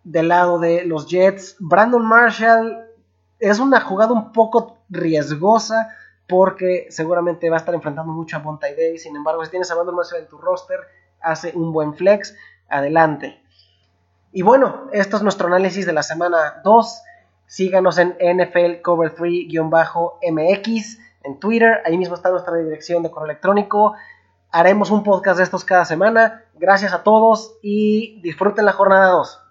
Del 0.06 0.28
lado 0.28 0.60
de 0.60 0.86
los 0.86 1.08
Jets, 1.08 1.58
Brandon 1.60 2.06
Marshall 2.06 2.86
es 3.39 3.60
una 3.60 3.82
jugada 3.82 4.13
un 4.13 4.32
poco 4.32 4.78
riesgosa 4.88 5.89
porque 6.28 6.86
seguramente 6.89 7.50
va 7.50 7.58
a 7.58 7.60
estar 7.60 7.74
enfrentando 7.74 8.13
mucho 8.13 8.38
a 8.38 8.39
Monty 8.39 8.68
Davis. 8.78 9.02
Sin 9.02 9.15
embargo, 9.15 9.44
si 9.44 9.50
tienes 9.50 9.70
a 9.72 9.74
Brandon 9.74 9.96
Marshall 9.96 10.22
en 10.22 10.28
tu 10.28 10.38
roster, 10.38 10.80
hace 11.22 11.54
un 11.56 11.74
buen 11.74 11.96
flex, 11.96 12.36
adelante. 12.70 13.41
Y 14.32 14.44
bueno, 14.44 14.89
esto 14.91 15.18
es 15.18 15.24
nuestro 15.24 15.48
análisis 15.48 15.88
de 15.88 15.94
la 15.94 16.04
semana 16.04 16.62
2. 16.63 17.02
Síganos 17.48 17.98
en 17.98 18.10
NFL 18.20 18.82
Cover 18.84 19.15
3-MX 19.15 21.00
en 21.24 21.39
Twitter. 21.39 21.82
Ahí 21.84 21.98
mismo 21.98 22.13
está 22.13 22.30
nuestra 22.30 22.56
dirección 22.58 23.02
de 23.02 23.10
correo 23.10 23.32
electrónico. 23.32 23.96
Haremos 24.52 24.91
un 24.91 25.02
podcast 25.02 25.38
de 25.39 25.44
estos 25.44 25.65
cada 25.65 25.84
semana. 25.84 26.44
Gracias 26.54 26.94
a 26.94 27.02
todos 27.02 27.58
y 27.63 28.22
disfruten 28.22 28.65
la 28.65 28.74
jornada 28.74 29.10
2. 29.10 29.44